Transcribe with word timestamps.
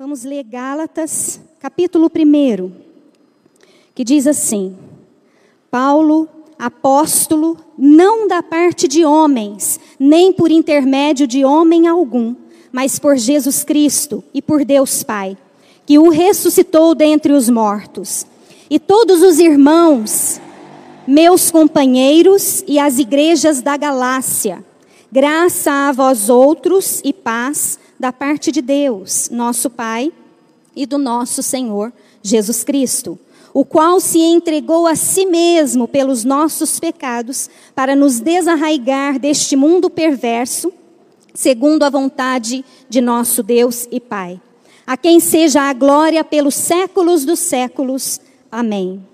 Vamos 0.00 0.22
ler 0.22 0.44
Gálatas, 0.44 1.40
capítulo 1.58 2.06
1, 2.06 2.70
que 3.96 4.04
diz 4.04 4.28
assim: 4.28 4.76
Paulo, 5.72 6.28
apóstolo, 6.56 7.56
não 7.76 8.28
da 8.28 8.40
parte 8.40 8.86
de 8.86 9.04
homens, 9.04 9.80
nem 9.98 10.32
por 10.32 10.52
intermédio 10.52 11.26
de 11.26 11.44
homem 11.44 11.88
algum, 11.88 12.36
mas 12.70 13.00
por 13.00 13.16
Jesus 13.16 13.64
Cristo 13.64 14.22
e 14.32 14.40
por 14.40 14.64
Deus 14.64 15.02
Pai, 15.02 15.36
que 15.84 15.98
o 15.98 16.10
ressuscitou 16.10 16.94
dentre 16.94 17.32
os 17.32 17.50
mortos. 17.50 18.24
E 18.70 18.78
todos 18.78 19.20
os 19.20 19.40
irmãos, 19.40 20.40
meus 21.08 21.50
companheiros 21.50 22.62
e 22.68 22.78
as 22.78 23.00
igrejas 23.00 23.60
da 23.60 23.76
Galácia, 23.76 24.64
graça 25.10 25.72
a 25.72 25.90
vós 25.90 26.28
outros 26.28 27.00
e 27.02 27.12
paz 27.12 27.80
da 27.98 28.12
parte 28.12 28.52
de 28.52 28.62
Deus, 28.62 29.28
nosso 29.30 29.68
Pai, 29.68 30.12
e 30.74 30.86
do 30.86 30.96
nosso 30.96 31.42
Senhor 31.42 31.92
Jesus 32.22 32.62
Cristo, 32.62 33.18
o 33.52 33.64
qual 33.64 33.98
se 33.98 34.18
entregou 34.18 34.86
a 34.86 34.94
si 34.94 35.26
mesmo 35.26 35.88
pelos 35.88 36.22
nossos 36.22 36.78
pecados, 36.78 37.50
para 37.74 37.96
nos 37.96 38.20
desarraigar 38.20 39.18
deste 39.18 39.56
mundo 39.56 39.90
perverso, 39.90 40.72
segundo 41.34 41.82
a 41.82 41.90
vontade 41.90 42.64
de 42.88 43.00
nosso 43.00 43.42
Deus 43.42 43.88
e 43.90 43.98
Pai. 43.98 44.40
A 44.86 44.96
quem 44.96 45.18
seja 45.18 45.62
a 45.62 45.72
glória 45.72 46.22
pelos 46.22 46.54
séculos 46.54 47.24
dos 47.24 47.40
séculos. 47.40 48.20
Amém. 48.50 49.04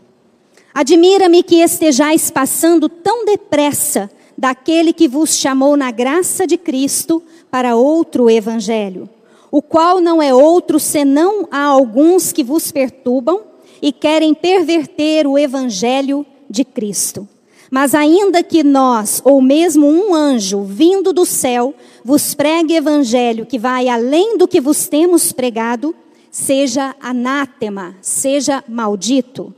Admira-me 0.74 1.42
que 1.42 1.62
estejais 1.62 2.30
passando 2.30 2.88
tão 2.88 3.24
depressa 3.24 4.10
daquele 4.36 4.92
que 4.92 5.08
vos 5.08 5.36
chamou 5.36 5.76
na 5.76 5.90
graça 5.90 6.46
de 6.46 6.56
Cristo 6.56 7.22
para 7.54 7.76
outro 7.76 8.28
evangelho, 8.28 9.08
o 9.48 9.62
qual 9.62 10.00
não 10.00 10.20
é 10.20 10.34
outro 10.34 10.80
senão 10.80 11.46
a 11.52 11.60
alguns 11.60 12.32
que 12.32 12.42
vos 12.42 12.72
perturbam 12.72 13.42
e 13.80 13.92
querem 13.92 14.34
perverter 14.34 15.24
o 15.24 15.38
evangelho 15.38 16.26
de 16.50 16.64
Cristo. 16.64 17.28
Mas 17.70 17.94
ainda 17.94 18.42
que 18.42 18.64
nós, 18.64 19.22
ou 19.24 19.40
mesmo 19.40 19.86
um 19.86 20.12
anjo 20.12 20.64
vindo 20.64 21.12
do 21.12 21.24
céu, 21.24 21.72
vos 22.04 22.34
pregue 22.34 22.74
evangelho 22.74 23.46
que 23.46 23.56
vai 23.56 23.88
além 23.88 24.36
do 24.36 24.48
que 24.48 24.60
vos 24.60 24.88
temos 24.88 25.30
pregado, 25.30 25.94
seja 26.32 26.96
anátema, 27.00 27.94
seja 28.02 28.64
maldito. 28.66 29.54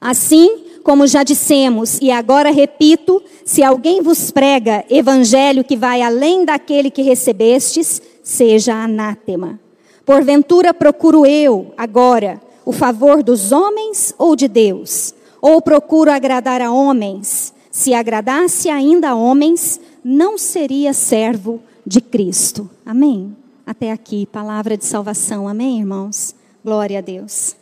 Assim, 0.00 0.64
como 0.86 1.04
já 1.04 1.24
dissemos, 1.24 1.98
e 2.00 2.12
agora 2.12 2.52
repito, 2.52 3.20
se 3.44 3.60
alguém 3.60 4.00
vos 4.00 4.30
prega 4.30 4.84
evangelho 4.88 5.64
que 5.64 5.76
vai 5.76 6.00
além 6.00 6.44
daquele 6.44 6.92
que 6.92 7.02
recebestes, 7.02 8.00
seja 8.22 8.72
anátema. 8.72 9.58
Porventura 10.04 10.72
procuro 10.72 11.26
eu, 11.26 11.74
agora, 11.76 12.40
o 12.64 12.70
favor 12.70 13.20
dos 13.20 13.50
homens 13.50 14.14
ou 14.16 14.36
de 14.36 14.46
Deus? 14.46 15.12
Ou 15.42 15.60
procuro 15.60 16.08
agradar 16.08 16.62
a 16.62 16.70
homens? 16.70 17.52
Se 17.68 17.92
agradasse 17.92 18.68
ainda 18.68 19.10
a 19.10 19.14
homens, 19.16 19.80
não 20.04 20.38
seria 20.38 20.92
servo 20.92 21.60
de 21.84 22.00
Cristo. 22.00 22.70
Amém? 22.84 23.36
Até 23.66 23.90
aqui, 23.90 24.24
palavra 24.24 24.76
de 24.76 24.84
salvação. 24.84 25.48
Amém, 25.48 25.80
irmãos? 25.80 26.32
Glória 26.64 26.98
a 26.98 27.02
Deus. 27.02 27.56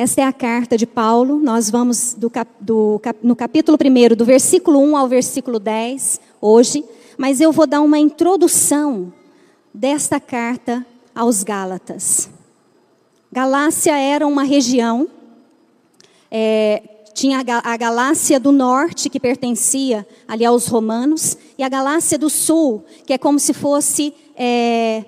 Esta 0.00 0.20
é 0.20 0.24
a 0.24 0.32
carta 0.32 0.78
de 0.78 0.86
Paulo. 0.86 1.40
Nós 1.40 1.70
vamos 1.70 2.14
do, 2.14 2.30
do, 2.60 3.02
no 3.20 3.34
capítulo 3.34 3.76
1, 3.76 4.14
do 4.14 4.24
versículo 4.24 4.78
1 4.78 4.96
ao 4.96 5.08
versículo 5.08 5.58
10, 5.58 6.20
hoje. 6.40 6.84
Mas 7.16 7.40
eu 7.40 7.50
vou 7.50 7.66
dar 7.66 7.80
uma 7.80 7.98
introdução 7.98 9.12
desta 9.74 10.20
carta 10.20 10.86
aos 11.12 11.42
Gálatas. 11.42 12.30
Galácia 13.32 13.98
era 13.98 14.24
uma 14.24 14.44
região, 14.44 15.08
é, 16.30 16.80
tinha 17.12 17.40
a 17.40 17.76
Galácia 17.76 18.38
do 18.38 18.52
norte, 18.52 19.10
que 19.10 19.18
pertencia 19.18 20.06
ali 20.28 20.44
aos 20.44 20.68
romanos, 20.68 21.36
e 21.58 21.64
a 21.64 21.68
Galácia 21.68 22.16
do 22.16 22.30
sul, 22.30 22.84
que 23.04 23.14
é 23.14 23.18
como 23.18 23.40
se 23.40 23.52
fosse 23.52 24.14
é, 24.36 25.04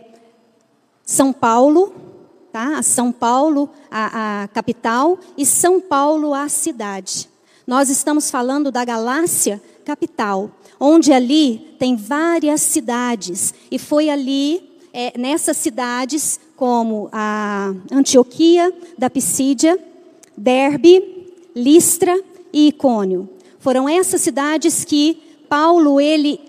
São 1.05 1.33
Paulo, 1.33 2.10
tá? 2.53 2.79
A 2.79 2.83
São 2.83 3.13
Paulo, 3.13 3.71
a, 3.91 4.43
a 4.43 4.49
capital, 4.49 5.19
e 5.37 5.47
São 5.47 5.81
Paulo, 5.81 6.35
a 6.35 6.49
cidade. 6.49 7.29
Nós 7.67 7.89
estamos 7.89 8.31
falando 8.31 8.71
da 8.71 8.85
Galácia 8.85 9.63
capital, 9.85 10.51
onde 10.79 11.13
ali 11.13 11.75
tem 11.79 11.97
várias 11.97 12.61
cidades, 12.61 13.55
e 13.71 13.79
foi 13.79 14.11
ali, 14.11 14.63
é, 14.93 15.17
nessas 15.17 15.57
cidades, 15.57 16.41
como 16.57 17.09
a 17.13 17.73
Antioquia 17.91 18.73
da 18.99 19.09
Pisídia, 19.09 19.79
Derbe, 20.37 21.33
Listra 21.55 22.21
e 22.53 22.69
Icônio. 22.69 23.29
Foram 23.59 23.89
essas 23.89 24.21
cidades 24.21 24.85
que 24.85 25.23
Paulo 25.49 26.01
ele 26.01 26.41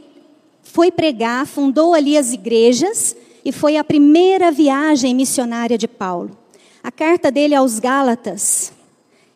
foi 0.63 0.91
pregar, 0.91 1.45
fundou 1.45 1.93
ali 1.93 2.17
as 2.17 2.33
igrejas 2.33 3.15
e 3.43 3.51
foi 3.51 3.77
a 3.77 3.83
primeira 3.83 4.51
viagem 4.51 5.15
missionária 5.15 5.77
de 5.77 5.87
Paulo. 5.87 6.37
A 6.83 6.91
carta 6.91 7.31
dele 7.31 7.55
aos 7.55 7.79
Gálatas 7.79 8.71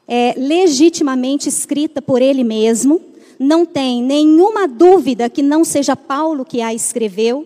é 0.08 0.34
legitimamente 0.38 1.50
escrita 1.50 2.02
por 2.02 2.22
ele 2.22 2.44
mesmo, 2.44 3.02
não 3.40 3.66
tem 3.66 4.02
nenhuma 4.02 4.68
dúvida 4.68 5.30
que 5.30 5.42
não 5.42 5.66
seja 5.66 5.96
Paulo 5.96 6.46
que 6.46 6.62
a 6.62 6.74
escreveu, 6.74 7.46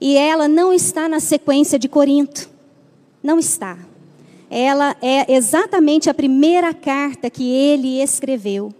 e 0.00 0.16
ela 0.16 0.48
não 0.48 0.72
está 0.72 1.08
na 1.08 1.20
sequência 1.20 1.78
de 1.78 1.88
Corinto. 1.88 2.48
Não 3.22 3.38
está. 3.38 3.78
Ela 4.48 4.96
é 5.02 5.34
exatamente 5.34 6.08
a 6.08 6.14
primeira 6.14 6.72
carta 6.72 7.28
que 7.28 7.50
ele 7.50 8.00
escreveu. 8.00 8.72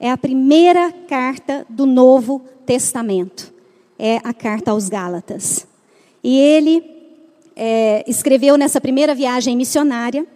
É 0.00 0.10
a 0.10 0.16
primeira 0.16 0.92
carta 1.08 1.66
do 1.68 1.84
Novo 1.84 2.40
Testamento. 2.64 3.52
É 3.98 4.20
a 4.24 4.32
carta 4.32 4.70
aos 4.70 4.88
Gálatas. 4.88 5.67
E 6.22 6.38
ele 6.38 6.82
é, 7.56 8.04
escreveu 8.06 8.56
nessa 8.56 8.80
primeira 8.80 9.14
viagem 9.14 9.56
missionária. 9.56 10.26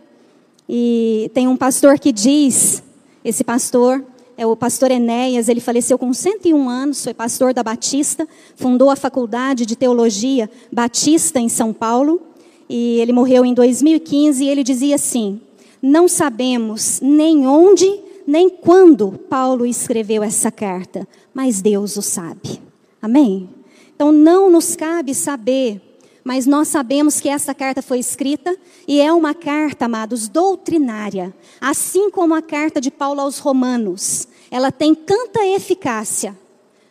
E 0.69 1.31
tem 1.35 1.47
um 1.47 1.57
pastor 1.57 1.99
que 1.99 2.13
diz, 2.13 2.83
esse 3.25 3.45
pastor 3.45 4.05
é 4.37 4.47
o 4.47 4.57
pastor 4.57 4.91
Enéas, 4.91 5.49
ele 5.49 5.61
faleceu 5.61 5.99
com 5.99 6.13
101 6.13 6.69
anos, 6.69 7.05
foi 7.05 7.15
pastor 7.15 7.55
da 7.55 7.63
Batista, 7.63 8.27
fundou 8.57 8.91
a 8.91 8.97
faculdade 8.97 9.65
de 9.65 9.77
teologia 9.77 10.51
Batista 10.73 11.39
em 11.39 11.49
São 11.49 11.73
Paulo, 11.73 12.21
e 12.69 12.99
ele 13.01 13.13
morreu 13.13 13.45
em 13.45 13.55
2015, 13.55 14.45
e 14.45 14.49
ele 14.49 14.65
dizia 14.65 14.95
assim: 14.95 15.41
Não 15.81 16.09
sabemos 16.09 17.01
nem 17.03 17.47
onde, 17.47 18.01
nem 18.27 18.49
quando 18.49 19.13
Paulo 19.13 19.67
escreveu 19.67 20.23
essa 20.23 20.51
carta, 20.51 21.07
mas 21.35 21.61
Deus 21.61 21.97
o 21.97 22.03
sabe. 22.03 22.61
Amém? 23.01 23.49
Então 24.03 24.11
não 24.11 24.51
nos 24.51 24.75
cabe 24.75 25.15
saber, 25.15 25.81
mas 26.25 26.45
nós 26.45 26.67
sabemos 26.67 27.21
que 27.21 27.29
essa 27.29 27.55
carta 27.55 27.81
foi 27.81 28.01
escrita 28.01 28.57
e 28.85 29.01
é 29.01 29.13
uma 29.13 29.33
carta, 29.33 29.85
amados, 29.85 30.27
doutrinária, 30.27 31.33
assim 31.61 32.11
como 32.11 32.35
a 32.35 32.43
carta 32.43 32.81
de 32.81 32.91
Paulo 32.91 33.21
aos 33.21 33.39
Romanos. 33.39 34.27
Ela 34.51 34.73
tem 34.73 34.93
tanta 34.93 35.47
eficácia 35.47 36.37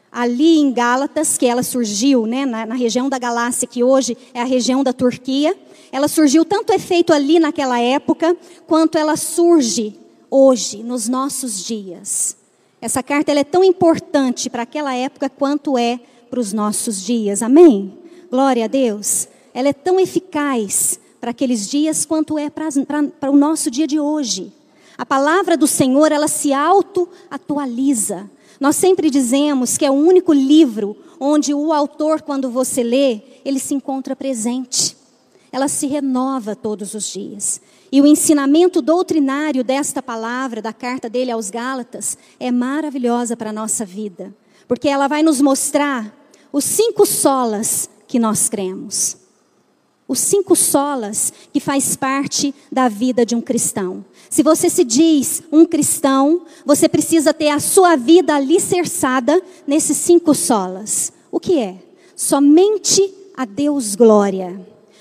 ali 0.09 0.57
em 0.57 0.71
Gálatas, 0.71 1.37
que 1.37 1.45
ela 1.45 1.63
surgiu 1.63 2.25
né, 2.25 2.45
na, 2.45 2.65
na, 2.65 2.75
região 2.75 3.09
da 3.09 3.19
Galácia, 3.19 3.67
que 3.67 3.83
hoje 3.83 4.17
é 4.33 4.39
a 4.39 4.45
região 4.45 4.81
da 4.81 4.93
Turquia. 4.93 5.53
Ela 5.91 6.07
surgiu 6.07 6.45
tanto 6.45 6.71
efeito 6.71 7.11
ali 7.11 7.41
naquela 7.41 7.77
época, 7.77 8.37
quanto 8.65 8.97
ela 8.97 9.17
surge 9.17 9.99
hoje, 10.29 10.81
nos 10.81 11.09
nossos 11.09 11.61
dias. 11.61 12.37
Essa 12.81 13.03
carta 13.03 13.33
é 13.33 13.43
tão 13.43 13.65
importante 13.65 14.49
para 14.49 14.63
aquela 14.63 14.95
época 14.95 15.29
quanto 15.29 15.77
é 15.77 15.99
para 16.31 16.39
os 16.39 16.53
nossos 16.53 17.03
dias. 17.03 17.43
Amém? 17.43 17.93
Glória 18.31 18.63
a 18.63 18.67
Deus. 18.67 19.27
Ela 19.53 19.67
é 19.67 19.73
tão 19.73 19.99
eficaz 19.99 20.97
para 21.19 21.31
aqueles 21.31 21.69
dias 21.69 22.05
quanto 22.05 22.39
é 22.39 22.49
para, 22.49 23.29
o 23.29 23.35
nosso 23.35 23.69
dia 23.69 23.85
de 23.85 23.99
hoje. 23.99 24.53
A 24.97 25.05
palavra 25.05 25.57
do 25.57 25.67
Senhor, 25.67 26.09
ela 26.09 26.29
se 26.29 26.53
auto-atualiza. 26.53 28.31
Nós 28.61 28.77
sempre 28.77 29.09
dizemos 29.09 29.77
que 29.77 29.85
é 29.85 29.91
o 29.91 29.95
único 29.95 30.31
livro 30.31 30.95
onde 31.19 31.53
o 31.53 31.73
autor, 31.73 32.21
quando 32.21 32.49
você 32.49 32.81
lê, 32.81 33.19
ele 33.43 33.59
se 33.59 33.73
encontra 33.73 34.15
presente. 34.15 34.95
Ela 35.51 35.67
se 35.67 35.85
renova 35.85 36.55
todos 36.55 36.93
os 36.93 37.11
dias. 37.11 37.61
E 37.91 38.01
o 38.01 38.07
ensinamento 38.07 38.81
doutrinário 38.81 39.65
desta 39.65 40.01
palavra, 40.01 40.61
da 40.61 40.71
carta 40.71 41.09
dele 41.09 41.29
aos 41.29 41.49
Gálatas, 41.49 42.17
é 42.39 42.49
maravilhosa 42.51 43.35
para 43.35 43.49
a 43.49 43.53
nossa 43.53 43.83
vida. 43.83 44.33
Porque 44.65 44.87
ela 44.87 45.09
vai 45.09 45.21
nos 45.21 45.41
mostrar 45.41 46.20
os 46.51 46.63
cinco 46.63 47.05
solas 47.05 47.89
que 48.07 48.19
nós 48.19 48.49
cremos. 48.49 49.17
Os 50.07 50.19
cinco 50.19 50.55
solas 50.55 51.31
que 51.53 51.59
faz 51.59 51.95
parte 51.95 52.53
da 52.71 52.89
vida 52.89 53.25
de 53.25 53.33
um 53.35 53.41
cristão. 53.41 54.03
Se 54.29 54.43
você 54.43 54.69
se 54.69 54.83
diz 54.83 55.41
um 55.51 55.65
cristão, 55.65 56.43
você 56.65 56.89
precisa 56.89 57.33
ter 57.33 57.49
a 57.49 57.59
sua 57.59 57.95
vida 57.95 58.35
alicerçada 58.35 59.41
nesses 59.65 59.97
cinco 59.97 60.33
solas. 60.33 61.13
O 61.31 61.39
que 61.39 61.59
é? 61.59 61.77
Somente 62.15 63.13
a 63.35 63.45
Deus 63.45 63.95
glória. 63.95 64.59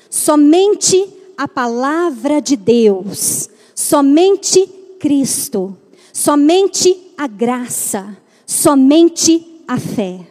Somente 0.08 1.08
a 1.36 1.48
palavra 1.48 2.40
de 2.42 2.54
Deus, 2.54 3.48
somente 3.74 4.66
Cristo, 4.98 5.74
somente 6.12 7.14
a 7.16 7.26
graça, 7.26 8.14
somente 8.44 9.62
a 9.66 9.78
fé. 9.78 10.29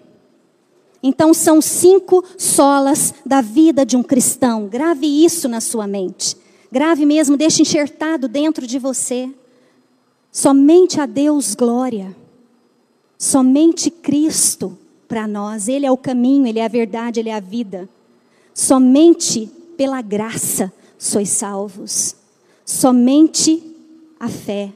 Então 1.01 1.33
são 1.33 1.61
cinco 1.61 2.23
solas 2.37 3.13
da 3.25 3.41
vida 3.41 3.85
de 3.85 3.95
um 3.95 4.03
cristão. 4.03 4.67
Grave 4.67 5.05
isso 5.05 5.47
na 5.47 5.61
sua 5.61 5.87
mente. 5.87 6.35
Grave 6.71 7.05
mesmo, 7.05 7.37
deixe 7.37 7.61
enxertado 7.61 8.27
dentro 8.27 8.67
de 8.67 8.77
você. 8.77 9.29
Somente 10.31 10.99
a 10.99 11.05
Deus 11.05 11.55
glória. 11.55 12.15
Somente 13.17 13.89
Cristo 13.89 14.77
para 15.07 15.27
nós. 15.27 15.67
Ele 15.67 15.85
é 15.85 15.91
o 15.91 15.97
caminho, 15.97 16.45
ele 16.45 16.59
é 16.59 16.65
a 16.65 16.69
verdade, 16.69 17.19
ele 17.19 17.29
é 17.29 17.35
a 17.35 17.39
vida. 17.39 17.89
Somente 18.53 19.49
pela 19.75 20.01
graça 20.01 20.71
sois 20.97 21.29
salvos. 21.29 22.15
Somente 22.65 23.63
a 24.19 24.27
fé. 24.27 24.71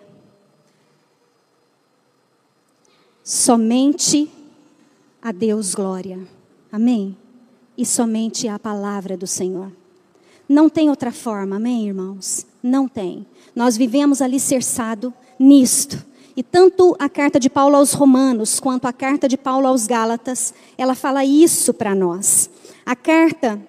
Somente 3.24 4.30
a 4.30 4.43
Deus 5.32 5.74
glória. 5.74 6.20
Amém? 6.72 7.18
E 7.78 7.86
somente 7.86 8.48
a 8.48 8.60
palavra 8.60 9.16
do 9.16 9.26
Senhor. 9.26 9.72
Não 10.48 10.70
tem 10.70 10.90
outra 10.90 11.12
forma, 11.12 11.56
amém, 11.56 11.88
irmãos? 11.88 12.46
Não 12.62 12.88
tem. 12.88 13.26
Nós 13.56 13.78
vivemos 13.78 14.22
alicerçado 14.22 15.14
nisto. 15.40 16.04
E 16.36 16.42
tanto 16.42 16.96
a 17.00 17.08
carta 17.08 17.40
de 17.40 17.50
Paulo 17.50 17.76
aos 17.76 17.94
Romanos 17.94 18.60
quanto 18.60 18.86
a 18.86 18.94
carta 18.94 19.28
de 19.28 19.38
Paulo 19.38 19.68
aos 19.68 19.86
Gálatas, 19.86 20.54
ela 20.78 20.96
fala 20.96 21.24
isso 21.24 21.74
para 21.74 21.94
nós. 21.94 22.50
A 22.86 22.96
carta, 22.96 23.62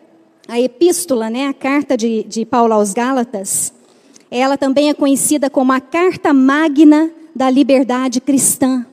a 0.48 0.58
epístola, 0.58 1.28
né, 1.28 1.46
a 1.46 1.54
carta 1.54 1.96
de, 1.96 2.24
de 2.24 2.44
Paulo 2.44 2.72
aos 2.72 2.92
Gálatas, 2.92 3.72
ela 4.30 4.56
também 4.56 4.88
é 4.88 4.94
conhecida 4.94 5.50
como 5.50 5.72
a 5.72 5.80
carta 5.80 6.32
magna 6.32 7.10
da 7.36 7.50
liberdade 7.50 8.20
cristã. 8.20 8.86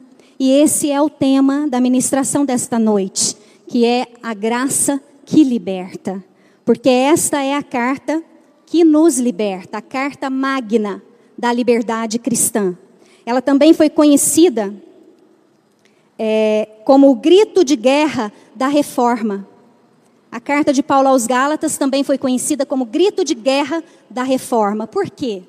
E 0.43 0.49
esse 0.53 0.89
é 0.89 0.99
o 0.99 1.07
tema 1.07 1.67
da 1.69 1.79
ministração 1.79 2.43
desta 2.43 2.79
noite, 2.79 3.37
que 3.67 3.85
é 3.85 4.07
a 4.23 4.33
graça 4.33 4.99
que 5.23 5.43
liberta. 5.43 6.25
Porque 6.65 6.89
esta 6.89 7.43
é 7.43 7.53
a 7.53 7.61
carta 7.61 8.23
que 8.65 8.83
nos 8.83 9.19
liberta, 9.19 9.77
a 9.77 9.81
carta 9.83 10.31
magna 10.31 10.99
da 11.37 11.53
liberdade 11.53 12.17
cristã. 12.17 12.75
Ela 13.23 13.39
também 13.39 13.71
foi 13.71 13.87
conhecida 13.87 14.73
é, 16.17 16.67
como 16.85 17.11
o 17.11 17.15
grito 17.15 17.63
de 17.63 17.75
guerra 17.75 18.33
da 18.55 18.67
reforma. 18.67 19.47
A 20.31 20.39
carta 20.39 20.73
de 20.73 20.81
Paulo 20.81 21.09
aos 21.09 21.27
Gálatas 21.27 21.77
também 21.77 22.03
foi 22.03 22.17
conhecida 22.17 22.65
como 22.65 22.83
grito 22.83 23.23
de 23.23 23.35
guerra 23.35 23.83
da 24.09 24.23
reforma. 24.23 24.87
Por 24.87 25.07
quê? 25.07 25.43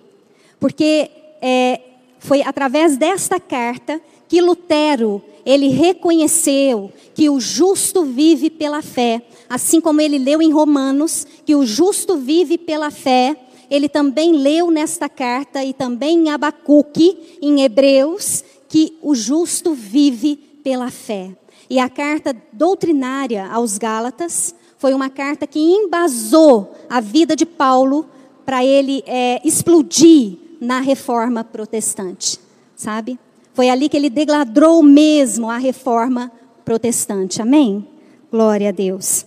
Porque 0.61 1.11
é, 1.41 1.81
foi 2.19 2.43
através 2.43 2.99
desta 2.99 3.41
carta 3.41 3.99
que 4.33 4.41
Lutero 4.41 5.21
ele 5.45 5.69
reconheceu 5.69 6.91
que 7.15 7.29
o 7.29 7.39
justo 7.39 8.03
vive 8.03 8.49
pela 8.49 8.81
fé, 8.81 9.21
assim 9.47 9.79
como 9.79 10.01
ele 10.01 10.17
leu 10.17 10.41
em 10.41 10.51
Romanos 10.51 11.27
que 11.45 11.55
o 11.55 11.67
justo 11.67 12.17
vive 12.17 12.57
pela 12.57 12.91
fé 12.91 13.37
ele 13.69 13.91
também 13.91 14.33
leu 14.33 14.71
nesta 14.71 15.07
carta 15.07 15.63
e 15.63 15.75
também 15.75 16.19
em 16.19 16.31
Abacuque, 16.31 17.39
em 17.43 17.61
Hebreus, 17.63 18.43
que 18.71 18.97
o 19.03 19.15
justo 19.15 19.75
vive 19.75 20.37
pela 20.65 20.91
fé. 20.91 21.37
E 21.69 21.79
a 21.79 21.91
carta 21.91 22.35
doutrinária 22.55 23.47
aos 23.49 23.77
Gálatas 23.77 24.55
foi 24.79 24.95
uma 24.95 25.11
carta 25.11 25.47
que 25.47 25.59
embasou 25.59 26.75
a 26.89 27.01
vida 27.01 27.37
de 27.37 27.45
Paulo 27.45 28.07
para 28.47 28.65
ele 28.65 29.03
é, 29.07 29.47
explodir 29.47 30.39
na 30.59 30.81
reforma 30.81 31.45
protestante, 31.45 32.39
sabe? 32.75 33.19
Foi 33.55 33.69
ali 33.69 33.89
que 33.89 33.97
ele 33.97 34.11
degladrou 34.11 34.83
mesmo 34.83 35.51
a 35.51 35.59
reforma 35.59 36.33
protestante. 36.65 37.43
Amém? 37.43 37.87
Glória 38.31 38.71
a 38.71 38.73
Deus. 38.73 39.27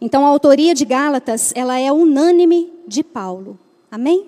Então 0.00 0.24
a 0.24 0.28
autoria 0.28 0.74
de 0.74 0.84
Gálatas, 0.84 1.52
ela 1.54 1.78
é 1.78 1.92
unânime 1.92 2.72
de 2.86 3.02
Paulo. 3.02 3.58
Amém? 3.90 4.26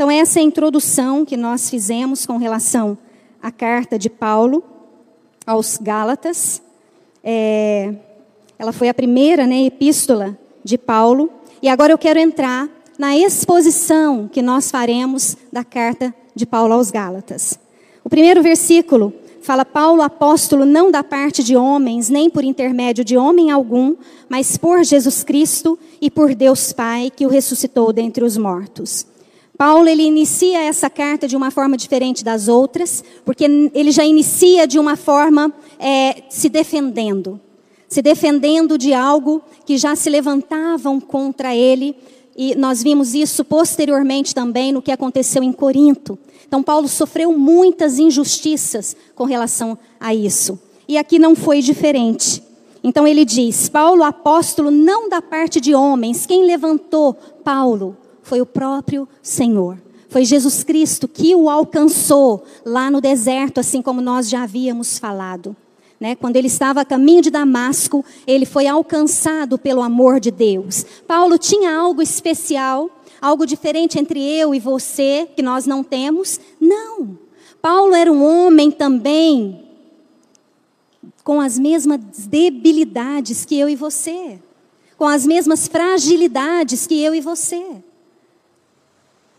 Então, 0.00 0.10
essa 0.10 0.38
é 0.38 0.42
a 0.42 0.46
introdução 0.46 1.26
que 1.26 1.36
nós 1.36 1.68
fizemos 1.68 2.24
com 2.24 2.38
relação 2.38 2.96
à 3.42 3.52
carta 3.52 3.98
de 3.98 4.08
Paulo 4.08 4.64
aos 5.46 5.76
Gálatas. 5.76 6.62
É, 7.22 7.92
ela 8.58 8.72
foi 8.72 8.88
a 8.88 8.94
primeira 8.94 9.46
né, 9.46 9.66
epístola 9.66 10.38
de 10.64 10.78
Paulo. 10.78 11.28
E 11.60 11.68
agora 11.68 11.92
eu 11.92 11.98
quero 11.98 12.18
entrar 12.18 12.66
na 12.98 13.14
exposição 13.14 14.26
que 14.26 14.40
nós 14.40 14.70
faremos 14.70 15.36
da 15.52 15.62
carta 15.62 16.14
de 16.34 16.46
Paulo 16.46 16.72
aos 16.72 16.90
Gálatas. 16.90 17.59
O 18.10 18.16
primeiro 18.20 18.42
versículo 18.42 19.12
fala 19.40 19.64
Paulo, 19.64 20.02
apóstolo, 20.02 20.64
não 20.64 20.90
da 20.90 21.04
parte 21.04 21.44
de 21.44 21.54
homens, 21.54 22.08
nem 22.08 22.28
por 22.28 22.42
intermédio 22.42 23.04
de 23.04 23.16
homem 23.16 23.52
algum, 23.52 23.94
mas 24.28 24.56
por 24.56 24.82
Jesus 24.82 25.22
Cristo 25.22 25.78
e 26.00 26.10
por 26.10 26.34
Deus 26.34 26.72
Pai, 26.72 27.12
que 27.14 27.24
o 27.24 27.28
ressuscitou 27.28 27.92
dentre 27.92 28.24
os 28.24 28.36
mortos. 28.36 29.06
Paulo 29.56 29.88
ele 29.88 30.02
inicia 30.02 30.60
essa 30.60 30.90
carta 30.90 31.28
de 31.28 31.36
uma 31.36 31.52
forma 31.52 31.76
diferente 31.76 32.24
das 32.24 32.48
outras, 32.48 33.04
porque 33.24 33.44
ele 33.72 33.92
já 33.92 34.04
inicia 34.04 34.66
de 34.66 34.80
uma 34.80 34.96
forma 34.96 35.54
é, 35.78 36.24
se 36.28 36.48
defendendo, 36.48 37.40
se 37.88 38.02
defendendo 38.02 38.76
de 38.76 38.92
algo 38.92 39.40
que 39.64 39.78
já 39.78 39.94
se 39.94 40.10
levantavam 40.10 41.00
contra 41.00 41.54
ele, 41.54 41.94
e 42.42 42.54
nós 42.54 42.82
vimos 42.82 43.14
isso 43.14 43.44
posteriormente 43.44 44.34
também 44.34 44.72
no 44.72 44.80
que 44.80 44.90
aconteceu 44.90 45.42
em 45.42 45.52
Corinto. 45.52 46.18
Então, 46.48 46.62
Paulo 46.62 46.88
sofreu 46.88 47.36
muitas 47.36 47.98
injustiças 47.98 48.96
com 49.14 49.24
relação 49.24 49.76
a 50.00 50.14
isso. 50.14 50.58
E 50.88 50.96
aqui 50.96 51.18
não 51.18 51.36
foi 51.36 51.60
diferente. 51.60 52.42
Então, 52.82 53.06
ele 53.06 53.26
diz: 53.26 53.68
Paulo, 53.68 54.02
apóstolo, 54.02 54.70
não 54.70 55.06
da 55.06 55.20
parte 55.20 55.60
de 55.60 55.74
homens. 55.74 56.24
Quem 56.24 56.46
levantou 56.46 57.12
Paulo 57.44 57.94
foi 58.22 58.40
o 58.40 58.46
próprio 58.46 59.06
Senhor. 59.22 59.76
Foi 60.08 60.24
Jesus 60.24 60.64
Cristo 60.64 61.06
que 61.06 61.34
o 61.34 61.50
alcançou 61.50 62.42
lá 62.64 62.90
no 62.90 63.02
deserto, 63.02 63.60
assim 63.60 63.82
como 63.82 64.00
nós 64.00 64.30
já 64.30 64.44
havíamos 64.44 64.98
falado. 64.98 65.54
Né? 66.00 66.16
Quando 66.16 66.36
ele 66.36 66.46
estava 66.46 66.80
a 66.80 66.84
caminho 66.84 67.20
de 67.20 67.30
Damasco, 67.30 68.02
ele 68.26 68.46
foi 68.46 68.66
alcançado 68.66 69.58
pelo 69.58 69.82
amor 69.82 70.18
de 70.18 70.30
Deus. 70.30 70.84
Paulo 71.06 71.36
tinha 71.36 71.76
algo 71.76 72.00
especial 72.00 72.90
algo 73.20 73.44
diferente 73.44 73.98
entre 73.98 74.20
eu 74.20 74.54
e 74.54 74.58
você 74.58 75.28
que 75.36 75.42
nós 75.42 75.66
não 75.66 75.84
temos? 75.84 76.40
Não. 76.58 77.18
Paulo 77.60 77.94
era 77.94 78.10
um 78.10 78.24
homem 78.24 78.70
também 78.70 79.68
com 81.22 81.40
as 81.40 81.58
mesmas 81.58 82.00
debilidades 82.26 83.44
que 83.44 83.58
eu 83.58 83.68
e 83.68 83.76
você, 83.76 84.40
com 84.96 85.06
as 85.06 85.26
mesmas 85.26 85.68
fragilidades 85.68 86.86
que 86.86 87.00
eu 87.00 87.14
e 87.14 87.20
você. 87.20 87.82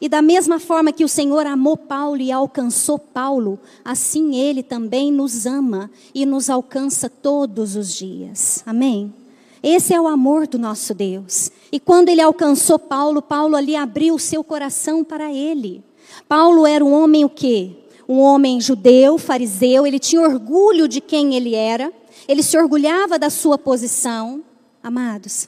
E 0.01 0.09
da 0.09 0.19
mesma 0.19 0.59
forma 0.59 0.91
que 0.91 1.05
o 1.05 1.07
Senhor 1.07 1.45
amou 1.45 1.77
Paulo 1.77 2.19
e 2.19 2.31
alcançou 2.31 2.97
Paulo, 2.97 3.59
assim 3.85 4.35
ele 4.35 4.63
também 4.63 5.11
nos 5.11 5.45
ama 5.45 5.91
e 6.13 6.25
nos 6.25 6.49
alcança 6.49 7.07
todos 7.07 7.75
os 7.75 7.93
dias. 7.93 8.63
Amém? 8.65 9.13
Esse 9.61 9.93
é 9.93 10.01
o 10.01 10.07
amor 10.07 10.47
do 10.47 10.57
nosso 10.57 10.95
Deus. 10.95 11.51
E 11.71 11.79
quando 11.79 12.09
ele 12.09 12.19
alcançou 12.19 12.79
Paulo, 12.79 13.21
Paulo 13.21 13.55
ali 13.55 13.75
abriu 13.75 14.15
o 14.15 14.19
seu 14.19 14.43
coração 14.43 15.03
para 15.03 15.31
ele. 15.31 15.83
Paulo 16.27 16.65
era 16.65 16.83
um 16.83 16.91
homem 16.91 17.23
o 17.23 17.29
quê? 17.29 17.69
Um 18.09 18.17
homem 18.19 18.59
judeu, 18.59 19.19
fariseu, 19.19 19.85
ele 19.85 19.99
tinha 19.99 20.21
orgulho 20.23 20.87
de 20.87 20.99
quem 20.99 21.35
ele 21.35 21.53
era, 21.53 21.93
ele 22.27 22.41
se 22.41 22.57
orgulhava 22.57 23.19
da 23.19 23.29
sua 23.29 23.55
posição. 23.55 24.43
Amados, 24.81 25.47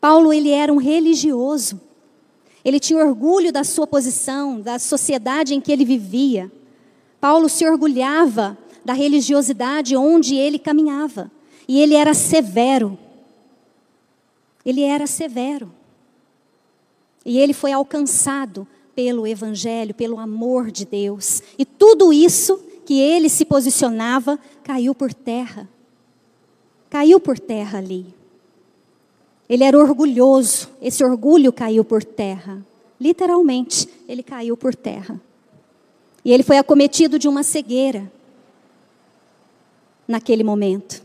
Paulo 0.00 0.32
ele 0.32 0.50
era 0.50 0.72
um 0.72 0.78
religioso. 0.78 1.80
Ele 2.64 2.80
tinha 2.80 3.04
orgulho 3.04 3.52
da 3.52 3.62
sua 3.62 3.86
posição, 3.86 4.60
da 4.60 4.78
sociedade 4.78 5.54
em 5.54 5.60
que 5.60 5.70
ele 5.70 5.84
vivia. 5.84 6.50
Paulo 7.20 7.48
se 7.48 7.66
orgulhava 7.68 8.56
da 8.84 8.92
religiosidade 8.92 9.96
onde 9.96 10.34
ele 10.36 10.58
caminhava. 10.58 11.30
E 11.68 11.80
ele 11.80 11.94
era 11.94 12.14
severo. 12.14 12.98
Ele 14.64 14.82
era 14.82 15.06
severo. 15.06 15.70
E 17.24 17.38
ele 17.38 17.52
foi 17.52 17.72
alcançado 17.72 18.66
pelo 18.94 19.26
Evangelho, 19.26 19.94
pelo 19.94 20.18
amor 20.18 20.70
de 20.70 20.84
Deus. 20.84 21.42
E 21.58 21.64
tudo 21.64 22.12
isso 22.12 22.62
que 22.84 22.98
ele 23.00 23.28
se 23.28 23.44
posicionava 23.44 24.38
caiu 24.62 24.94
por 24.94 25.12
terra. 25.12 25.68
Caiu 26.90 27.18
por 27.18 27.38
terra 27.38 27.78
ali. 27.78 28.14
Ele 29.48 29.64
era 29.64 29.78
orgulhoso, 29.78 30.68
esse 30.80 31.04
orgulho 31.04 31.52
caiu 31.52 31.84
por 31.84 32.02
terra. 32.02 32.64
Literalmente, 33.00 33.88
ele 34.08 34.22
caiu 34.22 34.56
por 34.56 34.74
terra. 34.74 35.20
E 36.24 36.32
ele 36.32 36.42
foi 36.42 36.56
acometido 36.56 37.18
de 37.18 37.28
uma 37.28 37.42
cegueira 37.42 38.10
naquele 40.08 40.42
momento. 40.42 41.02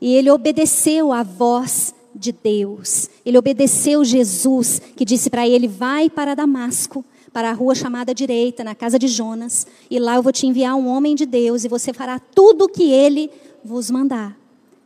E 0.00 0.14
ele 0.14 0.30
obedeceu 0.30 1.12
à 1.12 1.22
voz 1.22 1.94
de 2.14 2.32
Deus. 2.32 3.10
Ele 3.24 3.36
obedeceu 3.36 4.04
Jesus, 4.04 4.80
que 4.96 5.04
disse 5.04 5.28
para 5.28 5.46
ele: 5.46 5.68
Vai 5.68 6.08
para 6.08 6.34
Damasco, 6.34 7.04
para 7.32 7.50
a 7.50 7.52
rua 7.52 7.74
chamada 7.74 8.14
direita, 8.14 8.62
na 8.62 8.74
casa 8.74 8.98
de 8.98 9.08
Jonas, 9.08 9.66
e 9.90 9.98
lá 9.98 10.14
eu 10.14 10.22
vou 10.22 10.32
te 10.32 10.46
enviar 10.46 10.76
um 10.76 10.86
homem 10.86 11.14
de 11.14 11.26
Deus, 11.26 11.64
e 11.64 11.68
você 11.68 11.92
fará 11.92 12.18
tudo 12.18 12.66
o 12.66 12.68
que 12.68 12.90
ele 12.90 13.30
vos 13.64 13.90
mandar. 13.90 14.38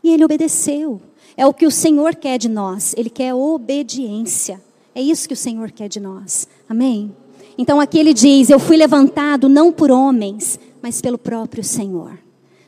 E 0.03 0.11
ele 0.11 0.25
obedeceu. 0.25 1.01
É 1.39 1.47
o 1.47 1.55
que 1.55 1.65
o 1.65 1.71
Senhor 1.71 2.17
quer 2.17 2.37
de 2.37 2.49
nós, 2.49 2.97
ele 2.97 3.09
quer 3.09 3.33
obediência. 3.33 4.61
É 4.93 5.01
isso 5.01 5.29
que 5.29 5.35
o 5.35 5.37
Senhor 5.37 5.71
quer 5.71 5.89
de 5.89 6.01
nós. 6.01 6.49
Amém? 6.69 7.15
Então 7.57 7.81
aqui 7.81 7.97
ele 7.97 8.13
diz: 8.13 8.51
Eu 8.51 8.59
fui 8.59 8.77
levantado 8.77 9.49
não 9.49 9.71
por 9.71 9.89
homens, 9.89 10.59
mas 10.83 11.01
pelo 11.01 11.17
próprio 11.17 11.63
Senhor. 11.63 12.19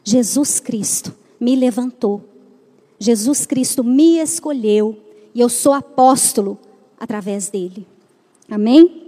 Jesus 0.04 0.60
Cristo 0.60 1.12
me 1.40 1.56
levantou. 1.56 2.22
Jesus 2.96 3.44
Cristo 3.44 3.82
me 3.82 4.18
escolheu 4.18 4.96
e 5.34 5.40
eu 5.40 5.48
sou 5.48 5.72
apóstolo 5.72 6.56
através 6.96 7.48
dele. 7.48 7.84
Amém? 8.48 9.02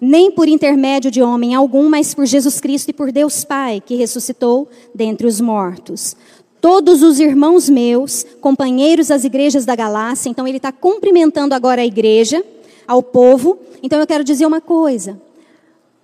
Nem 0.00 0.32
por 0.32 0.48
intermédio 0.48 1.10
de 1.10 1.22
homem 1.22 1.54
algum, 1.54 1.88
mas 1.88 2.14
por 2.14 2.24
Jesus 2.24 2.60
Cristo 2.60 2.88
e 2.88 2.92
por 2.94 3.12
Deus 3.12 3.44
Pai, 3.44 3.80
que 3.84 3.94
ressuscitou 3.94 4.68
dentre 4.94 5.26
os 5.26 5.38
mortos. 5.38 6.16
Todos 6.62 7.02
os 7.02 7.18
irmãos 7.18 7.68
meus, 7.68 8.24
companheiros 8.40 9.08
das 9.08 9.24
igrejas 9.24 9.64
da 9.64 9.74
Galácia, 9.74 10.30
então 10.30 10.46
ele 10.46 10.58
está 10.58 10.70
cumprimentando 10.70 11.56
agora 11.56 11.82
a 11.82 11.84
igreja, 11.84 12.40
ao 12.86 13.02
povo. 13.02 13.58
Então 13.82 13.98
eu 13.98 14.06
quero 14.06 14.22
dizer 14.22 14.46
uma 14.46 14.60
coisa: 14.60 15.20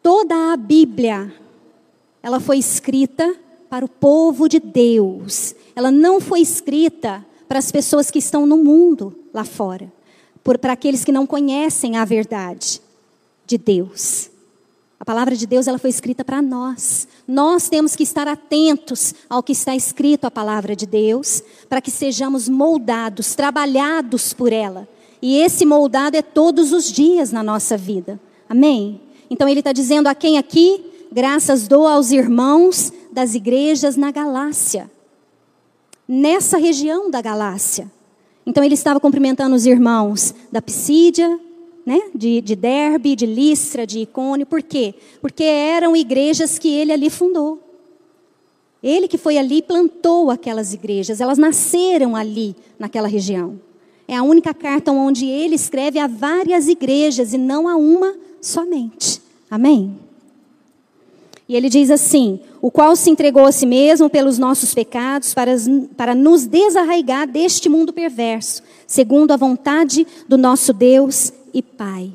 toda 0.03 0.53
a 0.53 0.57
Bíblia, 0.57 1.33
ela 2.21 2.41
foi 2.41 2.59
escrita 2.59 3.37
para 3.71 3.85
o 3.85 3.89
povo 3.89 4.49
de 4.49 4.59
Deus. 4.59 5.55
Ela 5.77 5.93
não 5.93 6.21
foi 6.21 6.41
escrita 6.41 7.25
para 7.49 7.61
as 7.61 7.71
pessoas 7.71 8.11
que 8.11 8.19
estão 8.19 8.45
no 8.45 8.57
mundo 8.57 9.17
lá 9.33 9.45
fora, 9.45 9.93
para 10.43 10.73
aqueles 10.73 11.05
que 11.05 11.13
não 11.13 11.25
conhecem 11.25 11.97
a 11.97 12.05
verdade 12.05 12.83
de 13.47 13.57
Deus. 13.57 14.29
A 15.01 15.05
palavra 15.05 15.37
de 15.37 15.47
Deus 15.47 15.69
ela 15.69 15.79
foi 15.79 15.91
escrita 15.91 16.25
para 16.25 16.43
nós. 16.43 17.07
Nós 17.27 17.69
temos 17.69 17.95
que 17.95 18.03
estar 18.03 18.27
atentos 18.27 19.15
ao 19.31 19.43
que 19.43 19.53
está 19.53 19.75
escrito 19.77 20.25
a 20.25 20.31
palavra 20.31 20.75
de 20.75 20.87
Deus, 20.87 21.43
para 21.69 21.81
que 21.81 21.91
sejamos 21.91 22.49
moldados, 22.49 23.35
trabalhados 23.35 24.33
por 24.33 24.53
ela. 24.53 24.89
E 25.23 25.41
esse 25.41 25.65
moldado 25.65 26.17
é 26.17 26.23
todos 26.23 26.73
os 26.73 26.91
dias 26.91 27.31
na 27.31 27.43
nossa 27.43 27.77
vida. 27.77 28.21
Amém? 28.49 29.01
Então 29.31 29.49
ele 29.49 29.61
está 29.61 29.73
dizendo 29.73 30.09
a 30.09 30.15
quem 30.15 30.37
aqui? 30.37 30.85
Graças 31.13 31.69
dou 31.69 31.87
aos 31.87 32.11
irmãos 32.11 32.93
das 33.13 33.35
igrejas 33.35 33.97
na 33.97 34.11
Galácia. 34.11 34.91
Nessa 36.09 36.59
região 36.59 37.11
da 37.11 37.21
Galácia. 37.21 37.91
Então 38.45 38.65
ele 38.65 38.75
estava 38.75 38.99
cumprimentando 38.99 39.55
os 39.55 39.67
irmãos 39.67 40.35
da 40.51 40.61
Pisídia, 40.61 41.39
né, 41.89 42.03
de, 42.15 42.43
de 42.43 42.55
Derbe, 42.55 43.17
de 43.17 43.25
Listra, 43.25 43.87
de 43.87 44.01
Icônio. 44.01 44.45
Por 44.45 44.63
quê? 44.63 44.95
Porque 45.23 45.43
eram 45.43 45.97
igrejas 45.97 46.59
que 46.59 46.69
ele 46.69 46.93
ali 46.93 47.09
fundou. 47.09 47.59
Ele 48.83 49.09
que 49.09 49.17
foi 49.17 49.39
ali 49.39 49.63
plantou 49.63 50.31
aquelas 50.31 50.75
igrejas, 50.75 51.19
elas 51.19 51.39
nasceram 51.39 52.15
ali, 52.15 52.55
naquela 52.79 53.09
região. 53.09 53.59
É 54.07 54.15
a 54.15 54.23
única 54.23 54.53
carta 54.53 54.93
onde 54.93 55.25
ele 55.25 55.55
escreve 55.55 55.99
a 55.99 56.07
várias 56.07 56.69
igrejas 56.69 57.33
e 57.33 57.39
não 57.39 57.67
a 57.67 57.75
uma 57.77 58.15
somente. 58.39 59.23
Amém? 59.51 59.97
E 61.49 61.57
ele 61.57 61.71
diz 61.71 61.91
assim: 61.91 62.39
o 62.61 62.71
qual 62.71 62.95
se 62.95 63.09
entregou 63.09 63.47
a 63.47 63.53
si 63.53 63.65
mesmo 63.65 64.11
pelos 64.11 64.37
nossos 64.37 64.75
pecados, 64.75 65.33
para, 65.33 65.53
para 65.97 66.15
nos 66.15 66.45
desarraigar 66.45 67.27
deste 67.27 67.67
mundo 67.71 67.95
perverso, 67.95 68.63
segundo 68.87 69.33
a 69.33 69.39
vontade 69.39 70.07
do 70.29 70.37
nosso 70.37 70.75
Deus 70.75 71.33
e 71.53 71.63
Pai. 71.63 72.13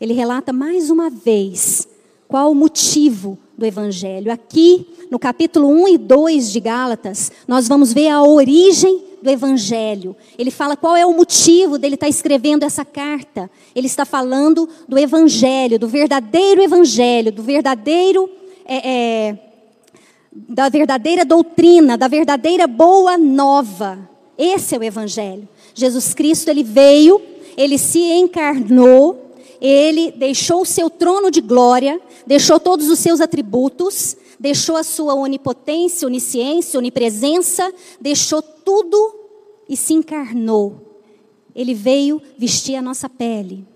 Ele 0.00 0.12
relata 0.12 0.52
mais 0.52 0.90
uma 0.90 1.08
vez 1.10 1.88
qual 2.28 2.50
o 2.50 2.54
motivo 2.54 3.38
do 3.56 3.64
Evangelho. 3.64 4.30
Aqui, 4.32 4.86
no 5.10 5.18
capítulo 5.18 5.68
1 5.68 5.88
e 5.88 5.98
2 5.98 6.52
de 6.52 6.60
Gálatas, 6.60 7.32
nós 7.46 7.68
vamos 7.68 7.92
ver 7.92 8.08
a 8.08 8.22
origem 8.22 9.02
do 9.22 9.30
Evangelho. 9.30 10.14
Ele 10.38 10.50
fala 10.50 10.76
qual 10.76 10.96
é 10.96 11.06
o 11.06 11.12
motivo 11.12 11.78
dele 11.78 11.94
estar 11.94 12.08
escrevendo 12.08 12.64
essa 12.64 12.84
carta. 12.84 13.50
Ele 13.74 13.86
está 13.86 14.04
falando 14.04 14.68
do 14.88 14.98
Evangelho, 14.98 15.78
do 15.78 15.88
verdadeiro 15.88 16.62
Evangelho, 16.62 17.32
do 17.32 17.42
verdadeiro 17.42 18.28
é, 18.64 18.90
é, 18.90 19.38
da 20.32 20.68
verdadeira 20.68 21.24
doutrina, 21.24 21.96
da 21.96 22.08
verdadeira 22.08 22.66
boa 22.66 23.16
nova. 23.16 23.98
Esse 24.36 24.74
é 24.74 24.78
o 24.78 24.84
Evangelho. 24.84 25.48
Jesus 25.74 26.12
Cristo, 26.12 26.48
ele 26.50 26.62
veio, 26.62 27.20
ele 27.56 27.78
se 27.78 27.98
encarnou, 27.98 29.32
ele 29.60 30.12
deixou 30.12 30.62
o 30.62 30.66
seu 30.66 30.90
trono 30.90 31.30
de 31.30 31.40
glória, 31.40 32.00
deixou 32.26 32.60
todos 32.60 32.88
os 32.88 32.98
seus 32.98 33.20
atributos, 33.20 34.16
deixou 34.38 34.76
a 34.76 34.82
sua 34.82 35.14
onipotência, 35.14 36.06
onisciência, 36.06 36.78
onipresença, 36.78 37.72
deixou 38.00 38.42
tudo 38.42 39.14
e 39.68 39.76
se 39.76 39.94
encarnou. 39.94 41.00
Ele 41.54 41.72
veio 41.72 42.20
vestir 42.36 42.76
a 42.76 42.82
nossa 42.82 43.08
pele. 43.08 43.66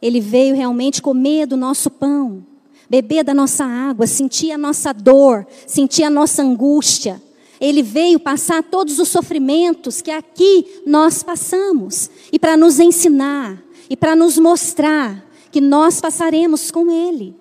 Ele 0.00 0.20
veio 0.20 0.54
realmente 0.54 1.02
comer 1.02 1.46
do 1.46 1.56
nosso 1.56 1.90
pão 1.90 2.44
beber 2.88 3.24
da 3.24 3.34
nossa 3.34 3.64
água, 3.64 4.06
sentir 4.06 4.52
a 4.52 4.58
nossa 4.58 4.92
dor, 4.92 5.46
sentir 5.66 6.04
a 6.04 6.10
nossa 6.10 6.42
angústia. 6.42 7.20
Ele 7.60 7.82
veio 7.82 8.20
passar 8.20 8.62
todos 8.62 8.98
os 8.98 9.08
sofrimentos 9.08 10.00
que 10.00 10.10
aqui 10.10 10.82
nós 10.86 11.22
passamos, 11.22 12.10
e 12.32 12.38
para 12.38 12.56
nos 12.56 12.78
ensinar, 12.78 13.62
e 13.88 13.96
para 13.96 14.16
nos 14.16 14.38
mostrar 14.38 15.24
que 15.50 15.60
nós 15.60 16.00
passaremos 16.00 16.70
com 16.70 16.90
Ele. 16.90 17.34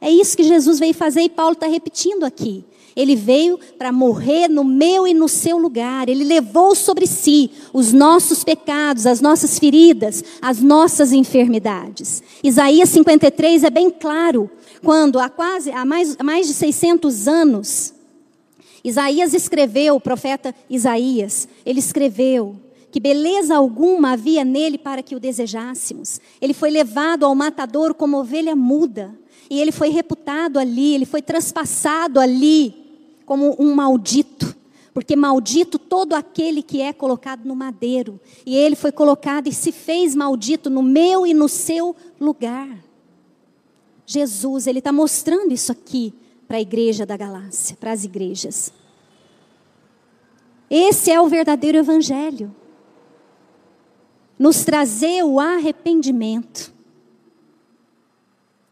É 0.00 0.10
isso 0.10 0.36
que 0.36 0.42
Jesus 0.42 0.78
veio 0.78 0.94
fazer 0.94 1.22
e 1.22 1.28
Paulo 1.28 1.54
está 1.54 1.66
repetindo 1.66 2.24
aqui. 2.24 2.64
Ele 2.94 3.14
veio 3.14 3.58
para 3.78 3.92
morrer 3.92 4.48
no 4.48 4.64
meu 4.64 5.06
e 5.06 5.12
no 5.12 5.28
seu 5.28 5.58
lugar. 5.58 6.08
Ele 6.08 6.24
levou 6.24 6.74
sobre 6.74 7.06
si 7.06 7.50
os 7.72 7.92
nossos 7.92 8.42
pecados, 8.42 9.06
as 9.06 9.20
nossas 9.20 9.58
feridas, 9.58 10.24
as 10.40 10.60
nossas 10.60 11.12
enfermidades. 11.12 12.22
Isaías 12.42 12.88
53 12.88 13.64
é 13.64 13.70
bem 13.70 13.90
claro 13.90 14.50
quando 14.82 15.18
há 15.18 15.28
quase 15.28 15.70
há 15.70 15.84
mais, 15.84 16.16
mais 16.22 16.46
de 16.46 16.54
600 16.54 17.28
anos, 17.28 17.92
Isaías 18.86 19.34
escreveu, 19.34 19.96
o 19.96 20.00
profeta 20.00 20.54
Isaías, 20.70 21.48
ele 21.66 21.80
escreveu 21.80 22.54
que 22.92 23.00
beleza 23.00 23.56
alguma 23.56 24.12
havia 24.12 24.44
nele 24.44 24.78
para 24.78 25.02
que 25.02 25.16
o 25.16 25.18
desejássemos. 25.18 26.20
Ele 26.40 26.54
foi 26.54 26.70
levado 26.70 27.26
ao 27.26 27.34
matador 27.34 27.94
como 27.94 28.16
ovelha 28.16 28.54
muda, 28.54 29.12
e 29.50 29.60
ele 29.60 29.72
foi 29.72 29.88
reputado 29.88 30.56
ali, 30.56 30.94
ele 30.94 31.04
foi 31.04 31.20
traspassado 31.20 32.20
ali 32.20 32.76
como 33.26 33.56
um 33.58 33.74
maldito. 33.74 34.54
Porque 34.94 35.16
maldito 35.16 35.80
todo 35.80 36.14
aquele 36.14 36.62
que 36.62 36.80
é 36.80 36.92
colocado 36.92 37.44
no 37.44 37.56
madeiro. 37.56 38.20
E 38.46 38.56
ele 38.56 38.76
foi 38.76 38.92
colocado 38.92 39.48
e 39.48 39.52
se 39.52 39.72
fez 39.72 40.14
maldito 40.14 40.70
no 40.70 40.82
meu 40.82 41.26
e 41.26 41.34
no 41.34 41.48
seu 41.48 41.94
lugar. 42.20 42.68
Jesus, 44.06 44.68
ele 44.68 44.78
está 44.78 44.92
mostrando 44.92 45.52
isso 45.52 45.72
aqui 45.72 46.14
para 46.46 46.58
a 46.58 46.60
igreja 46.60 47.04
da 47.04 47.16
Galácia, 47.16 47.76
para 47.78 47.92
as 47.92 48.04
igrejas. 48.04 48.72
Esse 50.70 51.10
é 51.10 51.20
o 51.20 51.28
verdadeiro 51.28 51.78
evangelho. 51.78 52.54
Nos 54.38 54.64
trazer 54.64 55.24
o 55.24 55.40
arrependimento. 55.40 56.72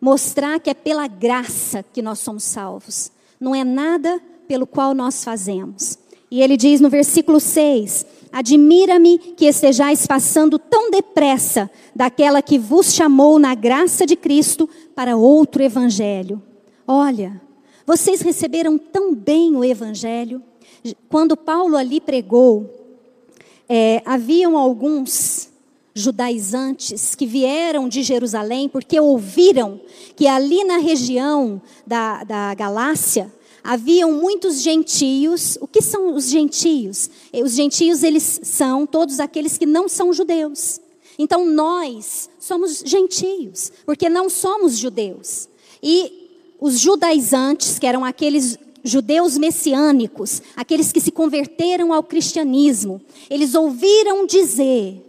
Mostrar 0.00 0.60
que 0.60 0.68
é 0.68 0.74
pela 0.74 1.06
graça 1.06 1.82
que 1.82 2.02
nós 2.02 2.18
somos 2.18 2.44
salvos. 2.44 3.10
Não 3.40 3.54
é 3.54 3.64
nada 3.64 4.20
pelo 4.46 4.66
qual 4.66 4.94
nós 4.94 5.24
fazemos. 5.24 5.98
E 6.30 6.42
ele 6.42 6.56
diz 6.56 6.80
no 6.80 6.90
versículo 6.90 7.40
6: 7.40 8.04
Admira-me 8.32 9.18
que 9.18 9.46
estejais 9.46 10.06
passando 10.06 10.58
tão 10.58 10.90
depressa 10.90 11.70
daquela 11.94 12.42
que 12.42 12.58
vos 12.58 12.92
chamou 12.92 13.38
na 13.38 13.54
graça 13.54 14.04
de 14.04 14.16
Cristo 14.16 14.68
para 14.94 15.16
outro 15.16 15.62
evangelho. 15.62 16.42
Olha, 16.86 17.40
vocês 17.86 18.20
receberam 18.20 18.78
tão 18.78 19.14
bem 19.14 19.54
o 19.56 19.64
evangelho. 19.64 20.42
Quando 21.08 21.36
Paulo 21.36 21.76
ali 21.76 22.00
pregou, 22.00 22.70
é, 23.68 24.02
haviam 24.04 24.56
alguns 24.56 25.50
judaizantes 25.94 27.14
que 27.14 27.24
vieram 27.24 27.88
de 27.88 28.02
Jerusalém 28.02 28.68
porque 28.68 28.98
ouviram 28.98 29.80
que 30.16 30.26
ali 30.26 30.64
na 30.64 30.78
região 30.78 31.62
da, 31.86 32.24
da 32.24 32.54
Galácia 32.54 33.32
haviam 33.62 34.12
muitos 34.12 34.60
gentios. 34.60 35.56
O 35.60 35.68
que 35.68 35.80
são 35.80 36.14
os 36.14 36.28
gentios? 36.28 37.08
Os 37.32 37.52
gentios 37.52 38.02
eles 38.02 38.40
são 38.42 38.86
todos 38.86 39.20
aqueles 39.20 39.56
que 39.56 39.66
não 39.66 39.88
são 39.88 40.12
judeus. 40.12 40.80
Então 41.18 41.46
nós 41.46 42.28
somos 42.40 42.82
gentios, 42.84 43.72
porque 43.86 44.08
não 44.08 44.28
somos 44.28 44.76
judeus. 44.76 45.48
E 45.82 46.23
os 46.60 46.78
judaizantes, 46.78 47.78
que 47.78 47.86
eram 47.86 48.04
aqueles 48.04 48.58
judeus 48.84 49.38
messiânicos, 49.38 50.42
aqueles 50.54 50.92
que 50.92 51.00
se 51.00 51.10
converteram 51.10 51.92
ao 51.92 52.02
cristianismo, 52.02 53.00
eles 53.30 53.54
ouviram 53.54 54.26
dizer 54.26 55.02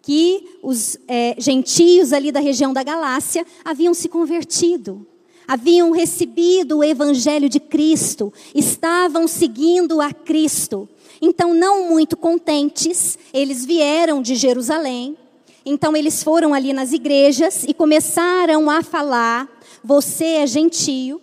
que 0.00 0.58
os 0.62 0.96
é, 1.08 1.34
gentios 1.38 2.12
ali 2.12 2.30
da 2.30 2.38
região 2.38 2.72
da 2.72 2.82
Galácia 2.82 3.44
haviam 3.64 3.92
se 3.94 4.08
convertido, 4.08 5.04
haviam 5.48 5.90
recebido 5.90 6.78
o 6.78 6.84
evangelho 6.84 7.48
de 7.48 7.58
Cristo, 7.58 8.32
estavam 8.54 9.26
seguindo 9.26 10.00
a 10.00 10.12
Cristo. 10.12 10.88
Então, 11.20 11.54
não 11.54 11.88
muito 11.88 12.16
contentes, 12.16 13.18
eles 13.32 13.64
vieram 13.64 14.20
de 14.20 14.34
Jerusalém. 14.34 15.16
Então, 15.64 15.96
eles 15.96 16.22
foram 16.22 16.52
ali 16.52 16.74
nas 16.74 16.92
igrejas 16.92 17.64
e 17.66 17.72
começaram 17.72 18.68
a 18.68 18.82
falar: 18.82 19.48
você 19.84 20.24
é 20.24 20.46
gentio, 20.46 21.20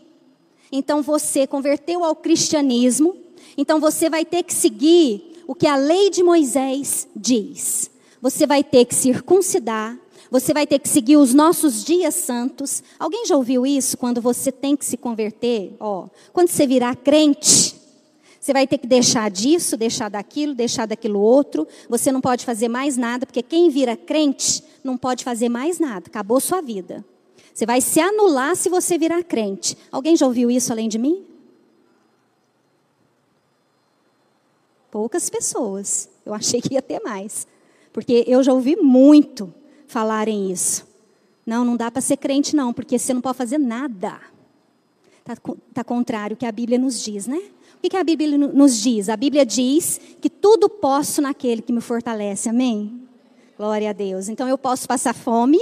então 0.71 1.01
você 1.01 1.47
converteu 1.47 2.03
ao 2.03 2.15
cristianismo, 2.15 3.15
então 3.57 3.79
você 3.79 4.07
vai 4.07 4.23
ter 4.23 4.43
que 4.43 4.53
seguir 4.53 5.43
o 5.47 5.55
que 5.55 5.65
a 5.65 5.75
lei 5.75 6.11
de 6.11 6.21
Moisés 6.21 7.07
diz. 7.15 7.89
Você 8.21 8.45
vai 8.45 8.63
ter 8.63 8.85
que 8.85 8.93
circuncidar, 8.93 9.97
você 10.29 10.53
vai 10.53 10.67
ter 10.67 10.77
que 10.77 10.87
seguir 10.87 11.17
os 11.17 11.33
nossos 11.33 11.83
dias 11.83 12.13
santos. 12.13 12.83
Alguém 12.99 13.25
já 13.25 13.35
ouviu 13.35 13.65
isso 13.65 13.97
quando 13.97 14.21
você 14.21 14.51
tem 14.51 14.77
que 14.77 14.85
se 14.85 14.95
converter? 14.95 15.75
Ó, 15.79 16.07
quando 16.31 16.47
você 16.49 16.67
virar 16.67 16.95
crente, 16.95 17.75
você 18.39 18.53
vai 18.53 18.65
ter 18.65 18.77
que 18.77 18.87
deixar 18.87 19.29
disso, 19.29 19.75
deixar 19.75 20.09
daquilo, 20.09 20.53
deixar 20.53 20.85
daquilo 20.85 21.19
outro. 21.19 21.67
Você 21.89 22.11
não 22.11 22.21
pode 22.21 22.45
fazer 22.45 22.67
mais 22.69 22.95
nada, 22.95 23.25
porque 23.25 23.41
quem 23.41 23.69
vira 23.69 23.97
crente 23.97 24.63
não 24.83 24.97
pode 24.97 25.23
fazer 25.23 25.49
mais 25.49 25.79
nada. 25.79 26.05
Acabou 26.07 26.39
sua 26.39 26.61
vida. 26.61 27.03
Você 27.53 27.65
vai 27.65 27.81
se 27.81 27.99
anular 27.99 28.55
se 28.55 28.69
você 28.69 28.97
virar 28.97 29.23
crente. 29.23 29.77
Alguém 29.91 30.15
já 30.15 30.25
ouviu 30.25 30.49
isso 30.49 30.71
além 30.71 30.87
de 30.87 30.97
mim? 30.97 31.25
Poucas 34.89 35.29
pessoas. 35.29 36.09
Eu 36.25 36.33
achei 36.33 36.61
que 36.61 36.73
ia 36.73 36.81
ter 36.81 36.99
mais. 37.01 37.47
Porque 37.93 38.23
eu 38.27 38.43
já 38.43 38.53
ouvi 38.53 38.75
muito 38.75 39.53
falarem 39.87 40.51
isso. 40.51 40.87
Não, 41.45 41.65
não 41.65 41.75
dá 41.75 41.89
para 41.91 42.01
ser 42.01 42.17
crente, 42.17 42.55
não, 42.55 42.73
porque 42.73 42.97
você 42.97 43.13
não 43.13 43.21
pode 43.21 43.37
fazer 43.37 43.57
nada. 43.57 44.19
Está 45.19 45.35
tá 45.73 45.83
contrário 45.83 46.35
ao 46.35 46.37
que 46.37 46.45
a 46.45 46.51
Bíblia 46.51 46.77
nos 46.77 47.01
diz, 47.03 47.27
né? 47.27 47.41
O 47.75 47.81
que, 47.81 47.89
que 47.89 47.97
a 47.97 48.03
Bíblia 48.03 48.37
nos 48.37 48.79
diz? 48.79 49.09
A 49.09 49.17
Bíblia 49.17 49.45
diz 49.45 49.99
que 50.21 50.29
tudo 50.29 50.69
posso 50.69 51.21
naquele 51.21 51.61
que 51.61 51.73
me 51.73 51.81
fortalece, 51.81 52.47
amém? 52.47 53.01
Glória 53.57 53.89
a 53.89 53.93
Deus. 53.93 54.29
Então 54.29 54.47
eu 54.47 54.57
posso 54.57 54.87
passar 54.87 55.13
fome, 55.15 55.59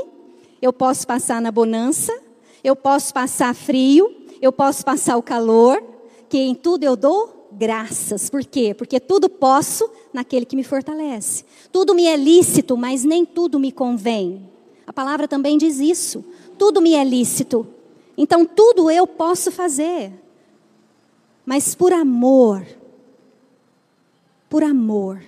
eu 0.62 0.74
posso 0.74 1.08
passar 1.08 1.42
na 1.42 1.52
bonança, 1.52 2.18
eu 2.64 2.76
posso 2.76 3.14
passar 3.14 3.56
frio, 3.56 4.14
eu 4.42 4.52
posso 4.52 4.84
passar 4.84 5.18
o 5.18 5.24
calor, 5.24 5.82
que 6.28 6.38
em 6.38 6.54
tudo 6.54 6.84
eu 6.84 6.96
dou 6.96 7.48
graças. 7.52 8.30
Por 8.30 8.46
quê? 8.46 8.74
Porque 8.74 9.00
tudo 9.00 9.30
posso 9.30 9.90
naquele 10.14 10.46
que 10.46 10.56
me 10.56 10.64
fortalece. 10.64 11.44
Tudo 11.72 11.94
me 11.94 12.06
é 12.06 12.16
lícito, 12.16 12.78
mas 12.78 13.04
nem 13.04 13.26
tudo 13.26 13.60
me 13.60 13.72
convém. 13.72 14.48
A 14.86 14.94
palavra 14.94 15.28
também 15.28 15.58
diz 15.58 15.80
isso. 15.80 16.24
Tudo 16.58 16.82
me 16.82 16.94
é 16.94 17.04
lícito. 17.04 17.68
Então 18.18 18.46
tudo 18.46 18.92
eu 18.92 19.08
posso 19.08 19.52
fazer. 19.52 20.12
Mas 21.46 21.74
por 21.74 21.94
amor, 21.94 22.66
por 24.50 24.64
amor, 24.64 25.22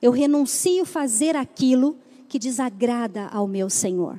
eu 0.00 0.10
renuncio 0.10 0.84
fazer 0.84 1.36
aquilo 1.36 1.96
que 2.28 2.38
desagrada 2.38 3.26
ao 3.28 3.46
meu 3.46 3.68
Senhor. 3.68 4.18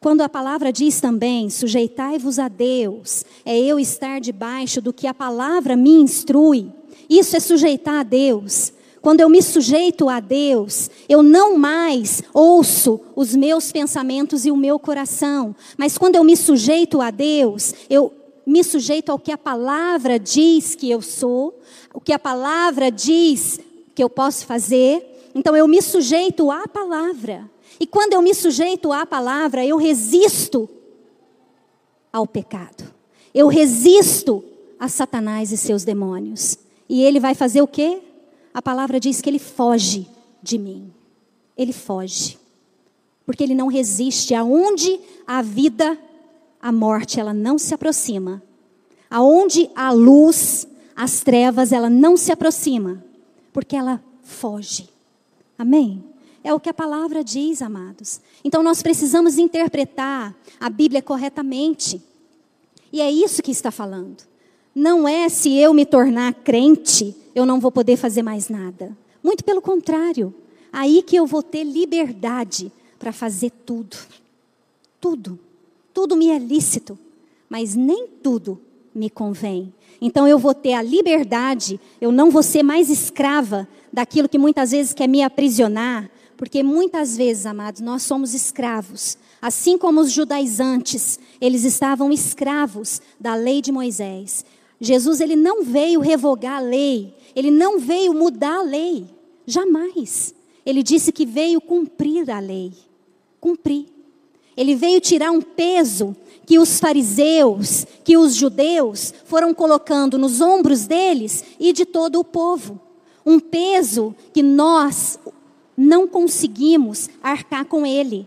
Quando 0.00 0.20
a 0.20 0.28
palavra 0.28 0.72
diz 0.72 1.00
também, 1.00 1.50
sujeitai-vos 1.50 2.38
a 2.38 2.46
Deus, 2.46 3.24
é 3.44 3.58
eu 3.58 3.80
estar 3.80 4.20
debaixo 4.20 4.80
do 4.80 4.92
que 4.92 5.06
a 5.06 5.14
palavra 5.14 5.76
me 5.76 5.90
instrui. 5.90 6.70
Isso 7.10 7.36
é 7.36 7.40
sujeitar 7.40 8.00
a 8.00 8.02
Deus. 8.04 8.72
Quando 9.00 9.20
eu 9.20 9.28
me 9.28 9.42
sujeito 9.42 10.08
a 10.08 10.20
Deus, 10.20 10.90
eu 11.08 11.22
não 11.22 11.56
mais 11.56 12.22
ouço 12.32 13.00
os 13.16 13.34
meus 13.34 13.72
pensamentos 13.72 14.44
e 14.44 14.50
o 14.50 14.56
meu 14.56 14.78
coração, 14.78 15.54
mas 15.76 15.96
quando 15.96 16.16
eu 16.16 16.24
me 16.24 16.36
sujeito 16.36 17.00
a 17.00 17.10
Deus, 17.10 17.74
eu 17.88 18.12
me 18.46 18.62
sujeito 18.64 19.10
ao 19.10 19.18
que 19.18 19.32
a 19.32 19.38
palavra 19.38 20.18
diz 20.18 20.74
que 20.74 20.90
eu 20.90 21.02
sou, 21.02 21.58
o 21.92 22.00
que 22.00 22.12
a 22.12 22.18
palavra 22.18 22.90
diz 22.90 23.60
que 23.94 24.02
eu 24.02 24.08
posso 24.08 24.46
fazer. 24.46 25.30
Então 25.34 25.56
eu 25.56 25.68
me 25.68 25.82
sujeito 25.82 26.50
à 26.50 26.66
palavra. 26.66 27.48
E 27.80 27.86
quando 27.86 28.14
eu 28.14 28.22
me 28.22 28.34
sujeito 28.34 28.92
à 28.92 29.06
palavra, 29.06 29.64
eu 29.64 29.76
resisto 29.76 30.68
ao 32.12 32.26
pecado. 32.26 32.92
Eu 33.34 33.46
resisto 33.48 34.44
a 34.78 34.88
Satanás 34.88 35.52
e 35.52 35.56
seus 35.56 35.84
demônios. 35.84 36.58
E 36.88 37.02
ele 37.02 37.20
vai 37.20 37.34
fazer 37.34 37.62
o 37.62 37.66
quê? 37.66 38.00
A 38.52 38.62
palavra 38.62 38.98
diz 38.98 39.20
que 39.20 39.28
ele 39.28 39.38
foge 39.38 40.08
de 40.42 40.58
mim. 40.58 40.92
Ele 41.56 41.72
foge. 41.72 42.38
Porque 43.24 43.42
ele 43.42 43.54
não 43.54 43.66
resiste 43.66 44.34
aonde 44.34 44.98
a 45.26 45.42
vida, 45.42 45.98
a 46.60 46.72
morte, 46.72 47.20
ela 47.20 47.34
não 47.34 47.58
se 47.58 47.74
aproxima. 47.74 48.42
Aonde 49.10 49.70
a 49.74 49.92
luz, 49.92 50.66
as 50.96 51.20
trevas, 51.20 51.70
ela 51.72 51.88
não 51.88 52.16
se 52.16 52.32
aproxima, 52.32 53.04
porque 53.52 53.76
ela 53.76 54.02
foge. 54.22 54.88
Amém? 55.58 56.02
É 56.42 56.54
o 56.54 56.60
que 56.60 56.68
a 56.68 56.74
palavra 56.74 57.22
diz, 57.24 57.60
amados. 57.62 58.20
Então 58.44 58.62
nós 58.62 58.82
precisamos 58.82 59.38
interpretar 59.38 60.34
a 60.58 60.70
Bíblia 60.70 61.02
corretamente. 61.02 62.02
E 62.92 63.00
é 63.00 63.10
isso 63.10 63.42
que 63.42 63.50
está 63.50 63.70
falando. 63.70 64.22
Não 64.74 65.08
é 65.08 65.28
se 65.28 65.56
eu 65.56 65.74
me 65.74 65.84
tornar 65.84 66.32
crente, 66.32 67.14
eu 67.34 67.44
não 67.44 67.60
vou 67.60 67.72
poder 67.72 67.96
fazer 67.96 68.22
mais 68.22 68.48
nada. 68.48 68.96
Muito 69.22 69.44
pelo 69.44 69.60
contrário. 69.60 70.34
Aí 70.72 71.02
que 71.02 71.16
eu 71.16 71.26
vou 71.26 71.42
ter 71.42 71.64
liberdade 71.64 72.70
para 72.98 73.12
fazer 73.12 73.50
tudo. 73.50 73.96
Tudo. 75.00 75.38
Tudo 75.92 76.16
me 76.16 76.30
é 76.30 76.38
lícito, 76.38 76.98
mas 77.48 77.74
nem 77.74 78.06
tudo 78.06 78.60
me 78.94 79.10
convém. 79.10 79.72
Então 80.00 80.28
eu 80.28 80.38
vou 80.38 80.54
ter 80.54 80.74
a 80.74 80.82
liberdade, 80.82 81.80
eu 82.00 82.12
não 82.12 82.30
vou 82.30 82.42
ser 82.42 82.62
mais 82.62 82.88
escrava 82.88 83.66
daquilo 83.92 84.28
que 84.28 84.38
muitas 84.38 84.70
vezes 84.70 84.92
quer 84.92 85.08
me 85.08 85.22
aprisionar, 85.22 86.08
porque 86.38 86.62
muitas 86.62 87.16
vezes, 87.16 87.44
amados, 87.44 87.80
nós 87.80 88.04
somos 88.04 88.32
escravos. 88.32 89.18
Assim 89.42 89.76
como 89.76 90.00
os 90.00 90.12
judaizantes, 90.12 91.18
eles 91.40 91.64
estavam 91.64 92.12
escravos 92.12 93.02
da 93.18 93.34
lei 93.34 93.60
de 93.60 93.72
Moisés. 93.72 94.44
Jesus 94.80 95.20
ele 95.20 95.34
não 95.34 95.64
veio 95.64 95.98
revogar 95.98 96.58
a 96.58 96.60
lei, 96.60 97.12
ele 97.34 97.50
não 97.50 97.80
veio 97.80 98.14
mudar 98.14 98.60
a 98.60 98.62
lei, 98.62 99.06
jamais. 99.44 100.32
Ele 100.64 100.80
disse 100.80 101.10
que 101.10 101.26
veio 101.26 101.60
cumprir 101.60 102.30
a 102.30 102.38
lei, 102.38 102.72
cumprir. 103.40 103.86
Ele 104.56 104.76
veio 104.76 105.00
tirar 105.00 105.32
um 105.32 105.42
peso 105.42 106.16
que 106.46 106.56
os 106.58 106.78
fariseus, 106.78 107.84
que 108.04 108.16
os 108.16 108.34
judeus 108.36 109.12
foram 109.24 109.52
colocando 109.52 110.16
nos 110.16 110.40
ombros 110.40 110.86
deles 110.86 111.44
e 111.58 111.72
de 111.72 111.84
todo 111.84 112.20
o 112.20 112.24
povo. 112.24 112.80
Um 113.26 113.40
peso 113.40 114.14
que 114.32 114.42
nós, 114.42 115.18
não 115.78 116.08
conseguimos 116.08 117.08
arcar 117.22 117.64
com 117.64 117.86
ele. 117.86 118.26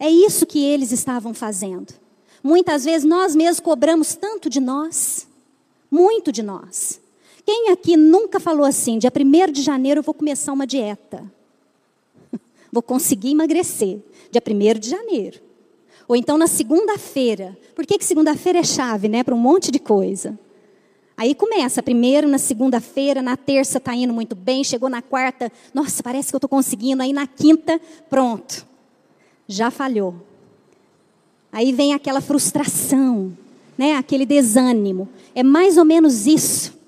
É 0.00 0.08
isso 0.08 0.46
que 0.46 0.58
eles 0.58 0.90
estavam 0.90 1.34
fazendo. 1.34 1.92
Muitas 2.42 2.86
vezes 2.86 3.06
nós 3.06 3.36
mesmos 3.36 3.60
cobramos 3.60 4.14
tanto 4.14 4.48
de 4.48 4.58
nós, 4.58 5.28
muito 5.90 6.32
de 6.32 6.42
nós. 6.42 6.98
Quem 7.44 7.70
aqui 7.70 7.94
nunca 7.94 8.40
falou 8.40 8.64
assim, 8.64 8.98
dia 8.98 9.12
1 9.14 9.52
de 9.52 9.60
janeiro 9.60 9.98
eu 9.98 10.02
vou 10.02 10.14
começar 10.14 10.52
uma 10.52 10.66
dieta? 10.66 11.30
Vou 12.72 12.82
conseguir 12.82 13.30
emagrecer, 13.30 13.98
dia 14.30 14.42
1 14.46 14.78
de 14.78 14.90
janeiro. 14.90 15.40
Ou 16.06 16.14
então 16.14 16.38
na 16.38 16.46
segunda-feira. 16.46 17.56
Por 17.74 17.86
que, 17.86 17.98
que 17.98 18.04
segunda-feira 18.04 18.58
é 18.58 18.64
chave, 18.64 19.08
né? 19.08 19.22
Para 19.22 19.34
um 19.34 19.38
monte 19.38 19.70
de 19.70 19.78
coisa. 19.78 20.38
Aí 21.18 21.34
começa, 21.34 21.82
primeiro 21.82 22.28
na 22.28 22.38
segunda-feira, 22.38 23.20
na 23.20 23.36
terça 23.36 23.78
está 23.78 23.92
indo 23.92 24.14
muito 24.14 24.36
bem, 24.36 24.62
chegou 24.62 24.88
na 24.88 25.02
quarta, 25.02 25.50
nossa, 25.74 26.00
parece 26.00 26.28
que 26.28 26.36
eu 26.36 26.38
estou 26.38 26.48
conseguindo. 26.48 27.02
Aí 27.02 27.12
na 27.12 27.26
quinta, 27.26 27.80
pronto, 28.08 28.64
já 29.48 29.68
falhou. 29.68 30.14
Aí 31.50 31.72
vem 31.72 31.92
aquela 31.92 32.20
frustração, 32.20 33.36
né? 33.76 33.96
aquele 33.96 34.24
desânimo. 34.24 35.08
É 35.34 35.42
mais 35.42 35.76
ou 35.76 35.84
menos 35.84 36.24
isso 36.24 36.78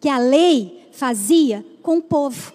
que 0.00 0.08
a 0.08 0.16
lei 0.16 0.88
fazia 0.90 1.62
com 1.82 1.98
o 1.98 2.02
povo. 2.02 2.54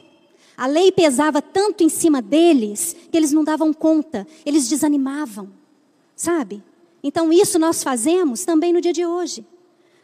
A 0.57 0.65
lei 0.65 0.91
pesava 0.91 1.43
tanto 1.43 1.83
em 1.83 1.89
cima 1.89 2.23
deles 2.23 2.95
que 3.11 3.15
eles 3.15 3.31
não 3.31 3.43
davam 3.43 3.71
conta, 3.71 4.25
eles 4.43 4.67
desanimavam, 4.67 5.51
sabe? 6.15 6.63
Então 7.03 7.31
isso 7.31 7.59
nós 7.59 7.83
fazemos 7.83 8.43
também 8.45 8.73
no 8.73 8.81
dia 8.81 8.91
de 8.91 9.05
hoje. 9.05 9.45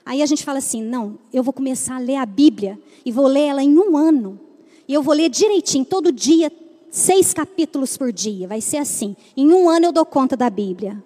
Aí 0.06 0.22
a 0.22 0.26
gente 0.26 0.44
fala 0.44 0.60
assim: 0.60 0.84
não, 0.84 1.18
eu 1.34 1.42
vou 1.42 1.52
começar 1.52 1.96
a 1.96 2.00
ler 2.00 2.18
a 2.18 2.26
Bíblia 2.26 2.80
e 3.04 3.12
vou 3.12 3.26
ler 3.26 3.48
ela 3.48 3.64
em 3.64 3.78
um 3.78 3.98
ano. 3.98 4.40
E 4.88 4.94
eu 4.94 5.02
vou 5.02 5.16
ler 5.16 5.30
direitinho, 5.30 5.84
todo 5.84 6.12
dia, 6.12 6.52
seis 6.92 7.34
capítulos 7.34 7.98
por 7.98 8.12
dia. 8.14 8.48
Vai 8.48 8.62
ser 8.62 8.78
assim. 8.78 9.16
Em 9.36 9.52
um 9.52 9.68
ano 9.68 9.88
eu 9.88 9.92
dou 9.92 10.06
conta 10.06 10.38
da 10.38 10.50
Bíblia. 10.50 11.04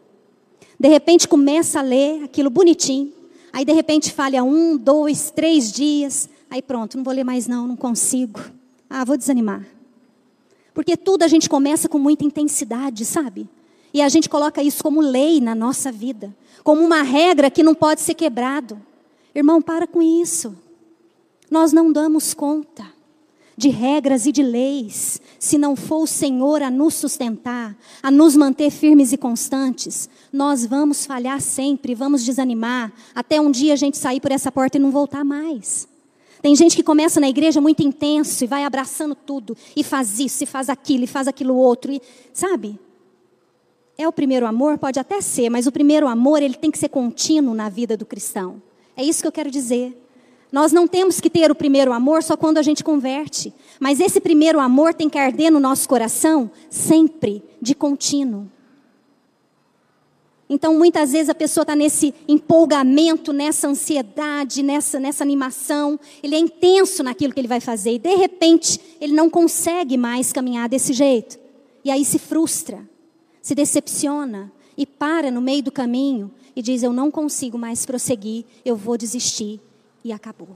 De 0.77 0.89
repente 0.89 1.27
começa 1.27 1.79
a 1.79 1.81
ler 1.81 2.23
aquilo 2.23 2.49
bonitinho. 2.49 3.13
Aí 3.53 3.63
de 3.63 3.71
repente 3.71 4.11
falha 4.11 4.43
um, 4.43 4.77
dois, 4.77 5.31
três 5.31 5.71
dias. 5.71 6.27
Aí 6.49 6.61
pronto, 6.61 6.97
não 6.97 7.03
vou 7.03 7.13
ler 7.13 7.23
mais 7.23 7.47
não, 7.47 7.67
não 7.67 7.75
consigo. 7.75 8.39
Ah, 8.89 9.05
vou 9.05 9.15
desanimar. 9.17 9.65
Porque 10.73 10.95
tudo 10.95 11.23
a 11.23 11.27
gente 11.27 11.49
começa 11.49 11.89
com 11.89 11.97
muita 11.97 12.23
intensidade, 12.23 13.05
sabe? 13.05 13.47
E 13.93 14.01
a 14.01 14.09
gente 14.09 14.29
coloca 14.29 14.61
isso 14.61 14.83
como 14.83 15.01
lei 15.01 15.41
na 15.41 15.55
nossa 15.55 15.91
vida, 15.91 16.35
como 16.63 16.81
uma 16.81 17.01
regra 17.01 17.49
que 17.49 17.63
não 17.63 17.73
pode 17.73 18.01
ser 18.01 18.13
quebrado. 18.13 18.79
Irmão, 19.39 19.61
para 19.61 19.87
com 19.87 20.01
isso. 20.01 20.55
Nós 21.49 21.73
não 21.73 21.91
damos 21.91 22.33
conta 22.33 22.85
de 23.59 23.67
regras 23.67 24.25
e 24.25 24.31
de 24.31 24.41
leis, 24.41 25.19
se 25.37 25.57
não 25.57 25.75
for 25.75 26.03
o 26.03 26.07
Senhor 26.07 26.61
a 26.61 26.71
nos 26.71 26.93
sustentar, 26.93 27.75
a 28.01 28.09
nos 28.09 28.35
manter 28.35 28.69
firmes 28.69 29.11
e 29.11 29.17
constantes, 29.17 30.09
nós 30.31 30.65
vamos 30.65 31.05
falhar 31.05 31.41
sempre, 31.41 31.93
vamos 31.93 32.23
desanimar, 32.23 32.93
até 33.13 33.41
um 33.41 33.51
dia 33.51 33.73
a 33.73 33.75
gente 33.75 33.97
sair 33.97 34.21
por 34.21 34.31
essa 34.31 34.49
porta 34.49 34.77
e 34.77 34.79
não 34.79 34.91
voltar 34.91 35.25
mais. 35.25 35.89
Tem 36.41 36.55
gente 36.55 36.73
que 36.73 36.83
começa 36.83 37.19
na 37.19 37.27
igreja 37.27 37.59
muito 37.59 37.83
intenso 37.83 38.45
e 38.45 38.47
vai 38.47 38.63
abraçando 38.63 39.13
tudo, 39.13 39.57
e 39.75 39.83
faz 39.83 40.19
isso, 40.19 40.41
e 40.43 40.47
faz 40.47 40.69
aquilo, 40.69 41.03
e 41.03 41.07
faz 41.07 41.27
aquilo 41.27 41.55
outro, 41.55 41.91
e, 41.91 42.01
sabe? 42.33 42.79
É 43.97 44.07
o 44.07 44.13
primeiro 44.13 44.45
amor? 44.45 44.77
Pode 44.77 45.01
até 45.01 45.19
ser, 45.19 45.49
mas 45.49 45.67
o 45.67 45.71
primeiro 45.71 46.07
amor 46.07 46.41
ele 46.41 46.55
tem 46.55 46.71
que 46.71 46.77
ser 46.77 46.87
contínuo 46.87 47.53
na 47.53 47.67
vida 47.67 47.97
do 47.97 48.05
cristão. 48.05 48.61
É 48.99 49.03
isso 49.03 49.21
que 49.21 49.27
eu 49.29 49.31
quero 49.31 49.49
dizer. 49.49 49.97
Nós 50.51 50.73
não 50.73 50.85
temos 50.85 51.21
que 51.21 51.29
ter 51.29 51.49
o 51.49 51.55
primeiro 51.55 51.93
amor 51.93 52.21
só 52.21 52.35
quando 52.35 52.57
a 52.57 52.61
gente 52.61 52.83
converte, 52.83 53.53
mas 53.79 54.01
esse 54.01 54.19
primeiro 54.19 54.59
amor 54.59 54.93
tem 54.93 55.07
que 55.07 55.17
arder 55.17 55.49
no 55.49 55.59
nosso 55.59 55.87
coração 55.87 56.51
sempre, 56.69 57.41
de 57.61 57.73
contínuo. 57.73 58.45
Então, 60.49 60.77
muitas 60.77 61.13
vezes 61.13 61.29
a 61.29 61.33
pessoa 61.35 61.61
está 61.61 61.77
nesse 61.77 62.13
empolgamento, 62.27 63.31
nessa 63.31 63.69
ansiedade, 63.69 64.61
nessa, 64.61 64.99
nessa 64.99 65.23
animação, 65.23 65.97
ele 66.21 66.35
é 66.35 66.39
intenso 66.39 67.01
naquilo 67.01 67.33
que 67.33 67.39
ele 67.39 67.47
vai 67.47 67.61
fazer 67.61 67.93
e 67.93 67.99
de 67.99 68.15
repente 68.15 68.81
ele 68.99 69.13
não 69.13 69.29
consegue 69.29 69.95
mais 69.95 70.33
caminhar 70.33 70.67
desse 70.67 70.91
jeito. 70.91 71.39
E 71.85 71.89
aí 71.89 72.03
se 72.03 72.19
frustra, 72.19 72.85
se 73.41 73.55
decepciona 73.55 74.51
e 74.75 74.85
para 74.85 75.31
no 75.31 75.39
meio 75.39 75.63
do 75.63 75.71
caminho 75.71 76.29
e 76.55 76.61
diz: 76.61 76.83
Eu 76.83 76.93
não 76.93 77.09
consigo 77.11 77.57
mais 77.57 77.85
prosseguir, 77.85 78.45
eu 78.63 78.75
vou 78.75 78.97
desistir 78.97 79.59
e 80.03 80.11
acabou. 80.11 80.49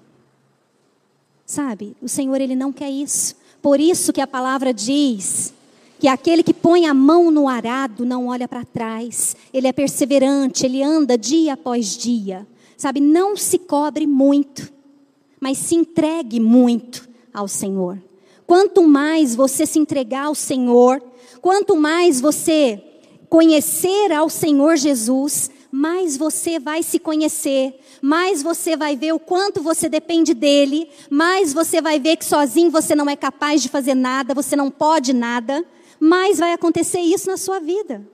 Sabe, 1.45 1.95
o 2.01 2.07
Senhor 2.07 2.39
ele 2.39 2.55
não 2.55 2.71
quer 2.71 2.89
isso. 2.89 3.35
Por 3.61 3.79
isso 3.79 4.11
que 4.11 4.21
a 4.21 4.27
palavra 4.27 4.73
diz 4.73 5.53
que 5.99 6.07
aquele 6.07 6.43
que 6.43 6.53
põe 6.53 6.85
a 6.85 6.93
mão 6.93 7.31
no 7.31 7.47
arado 7.47 8.05
não 8.05 8.27
olha 8.27 8.47
para 8.47 8.65
trás, 8.65 9.35
ele 9.53 9.67
é 9.67 9.71
perseverante, 9.71 10.65
ele 10.65 10.83
anda 10.83 11.17
dia 11.17 11.53
após 11.53 11.97
dia. 11.97 12.45
Sabe, 12.75 12.99
não 12.99 13.37
se 13.37 13.57
cobre 13.57 14.05
muito, 14.05 14.71
mas 15.39 15.57
se 15.57 15.75
entregue 15.75 16.39
muito 16.39 17.07
ao 17.33 17.47
Senhor. 17.47 17.97
Quanto 18.45 18.85
mais 18.85 19.35
você 19.35 19.65
se 19.65 19.79
entregar 19.79 20.25
ao 20.25 20.35
Senhor, 20.35 21.01
quanto 21.41 21.77
mais 21.77 22.19
você 22.19 22.83
conhecer 23.29 24.11
ao 24.11 24.29
Senhor 24.29 24.75
Jesus, 24.75 25.49
mais 25.75 26.15
você 26.15 26.59
vai 26.59 26.83
se 26.83 26.99
conhecer, 26.99 27.73
mais 27.99 28.43
você 28.43 28.77
vai 28.77 28.95
ver 28.95 29.11
o 29.11 29.17
quanto 29.17 29.59
você 29.59 29.89
depende 29.89 30.35
dele, 30.35 30.87
mais 31.09 31.51
você 31.51 31.81
vai 31.81 31.99
ver 31.99 32.17
que 32.17 32.25
sozinho 32.25 32.69
você 32.69 32.93
não 32.93 33.09
é 33.09 33.15
capaz 33.15 33.59
de 33.59 33.69
fazer 33.69 33.95
nada, 33.95 34.35
você 34.35 34.55
não 34.55 34.69
pode 34.69 35.13
nada, 35.13 35.65
mais 35.99 36.37
vai 36.37 36.53
acontecer 36.53 36.99
isso 36.99 37.27
na 37.27 37.37
sua 37.37 37.59
vida. 37.59 38.07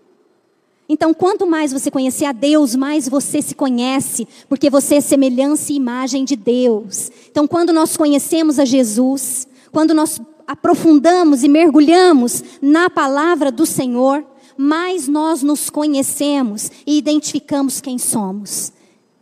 Então, 0.87 1.13
quanto 1.13 1.45
mais 1.45 1.73
você 1.73 1.91
conhecer 1.91 2.23
a 2.23 2.31
Deus, 2.31 2.77
mais 2.77 3.09
você 3.09 3.41
se 3.41 3.53
conhece, 3.53 4.25
porque 4.47 4.69
você 4.69 4.95
é 4.95 5.01
semelhança 5.01 5.73
e 5.73 5.75
imagem 5.75 6.23
de 6.23 6.37
Deus. 6.37 7.11
Então, 7.29 7.45
quando 7.45 7.73
nós 7.73 7.97
conhecemos 7.97 8.57
a 8.57 8.63
Jesus, 8.63 9.49
quando 9.69 9.93
nós 9.93 10.21
aprofundamos 10.47 11.43
e 11.43 11.49
mergulhamos 11.49 12.41
na 12.61 12.89
palavra 12.89 13.51
do 13.51 13.65
Senhor, 13.65 14.25
mais 14.61 15.07
nós 15.07 15.41
nos 15.41 15.69
conhecemos 15.69 16.69
e 16.85 16.97
identificamos 16.97 17.79
quem 17.79 17.97
somos. 17.97 18.73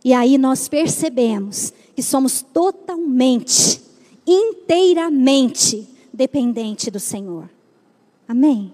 E 0.04 0.12
aí 0.12 0.36
nós 0.36 0.66
percebemos 0.66 1.72
que 1.94 2.02
somos 2.02 2.42
totalmente, 2.42 3.80
inteiramente 4.26 5.88
dependente 6.12 6.90
do 6.90 6.98
Senhor. 6.98 7.48
Amém? 8.26 8.72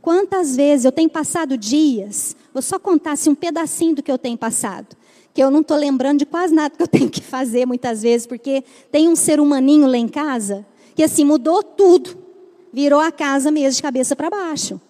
Quantas 0.00 0.54
vezes 0.54 0.84
eu 0.84 0.92
tenho 0.92 1.10
passado 1.10 1.58
dias, 1.58 2.36
vou 2.54 2.62
só 2.62 2.78
contar 2.78 3.10
assim, 3.10 3.30
um 3.30 3.34
pedacinho 3.34 3.96
do 3.96 4.02
que 4.02 4.12
eu 4.12 4.16
tenho 4.16 4.38
passado, 4.38 4.96
que 5.34 5.42
eu 5.42 5.50
não 5.50 5.60
estou 5.60 5.76
lembrando 5.76 6.20
de 6.20 6.26
quase 6.26 6.54
nada 6.54 6.76
que 6.76 6.80
eu 6.80 6.86
tenho 6.86 7.10
que 7.10 7.20
fazer 7.20 7.66
muitas 7.66 8.02
vezes, 8.02 8.28
porque 8.28 8.62
tem 8.92 9.08
um 9.08 9.16
ser 9.16 9.40
humaninho 9.40 9.88
lá 9.88 9.98
em 9.98 10.06
casa 10.06 10.64
que 10.94 11.02
assim 11.02 11.24
mudou 11.24 11.64
tudo, 11.64 12.16
virou 12.72 13.00
a 13.00 13.10
casa 13.10 13.50
mesmo 13.50 13.74
de 13.74 13.82
cabeça 13.82 14.14
para 14.14 14.30
baixo. 14.30 14.80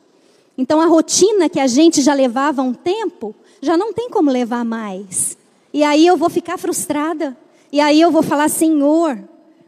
Então 0.58 0.80
a 0.80 0.86
rotina 0.86 1.48
que 1.48 1.60
a 1.60 1.66
gente 1.66 2.00
já 2.00 2.14
levava 2.14 2.62
um 2.62 2.72
tempo, 2.72 3.34
já 3.60 3.76
não 3.76 3.92
tem 3.92 4.08
como 4.08 4.30
levar 4.30 4.64
mais. 4.64 5.36
E 5.72 5.82
aí 5.82 6.06
eu 6.06 6.16
vou 6.16 6.30
ficar 6.30 6.56
frustrada. 6.56 7.36
E 7.70 7.80
aí 7.80 8.00
eu 8.00 8.10
vou 8.10 8.22
falar, 8.22 8.48
Senhor, 8.48 9.18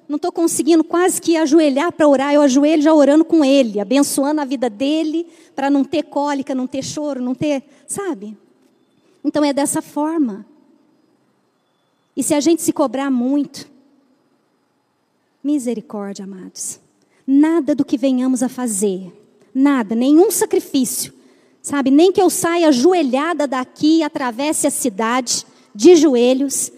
não 0.08 0.16
estou 0.16 0.32
conseguindo 0.32 0.82
quase 0.82 1.20
que 1.20 1.36
ajoelhar 1.36 1.92
para 1.92 2.08
orar, 2.08 2.32
eu 2.32 2.40
ajoelho 2.40 2.80
já 2.80 2.94
orando 2.94 3.24
com 3.24 3.44
Ele, 3.44 3.78
abençoando 3.78 4.40
a 4.40 4.44
vida 4.44 4.70
dele, 4.70 5.26
para 5.54 5.68
não 5.68 5.84
ter 5.84 6.04
cólica, 6.04 6.54
não 6.54 6.66
ter 6.66 6.82
choro, 6.82 7.20
não 7.20 7.34
ter, 7.34 7.62
sabe? 7.86 8.36
Então 9.22 9.44
é 9.44 9.52
dessa 9.52 9.82
forma. 9.82 10.46
E 12.16 12.22
se 12.22 12.32
a 12.32 12.40
gente 12.40 12.62
se 12.62 12.72
cobrar 12.72 13.10
muito, 13.10 13.68
misericórdia, 15.44 16.24
amados, 16.24 16.80
nada 17.26 17.74
do 17.74 17.84
que 17.84 17.98
venhamos 17.98 18.42
a 18.42 18.48
fazer 18.48 19.12
Nada, 19.60 19.96
nenhum 19.96 20.30
sacrifício. 20.30 21.12
Sabe, 21.60 21.90
nem 21.90 22.12
que 22.12 22.22
eu 22.22 22.30
saia 22.30 22.68
ajoelhada 22.68 23.44
daqui 23.44 23.98
e 23.98 24.02
atravesse 24.04 24.68
a 24.68 24.70
cidade 24.70 25.44
de 25.74 25.96
joelhos, 25.96 26.70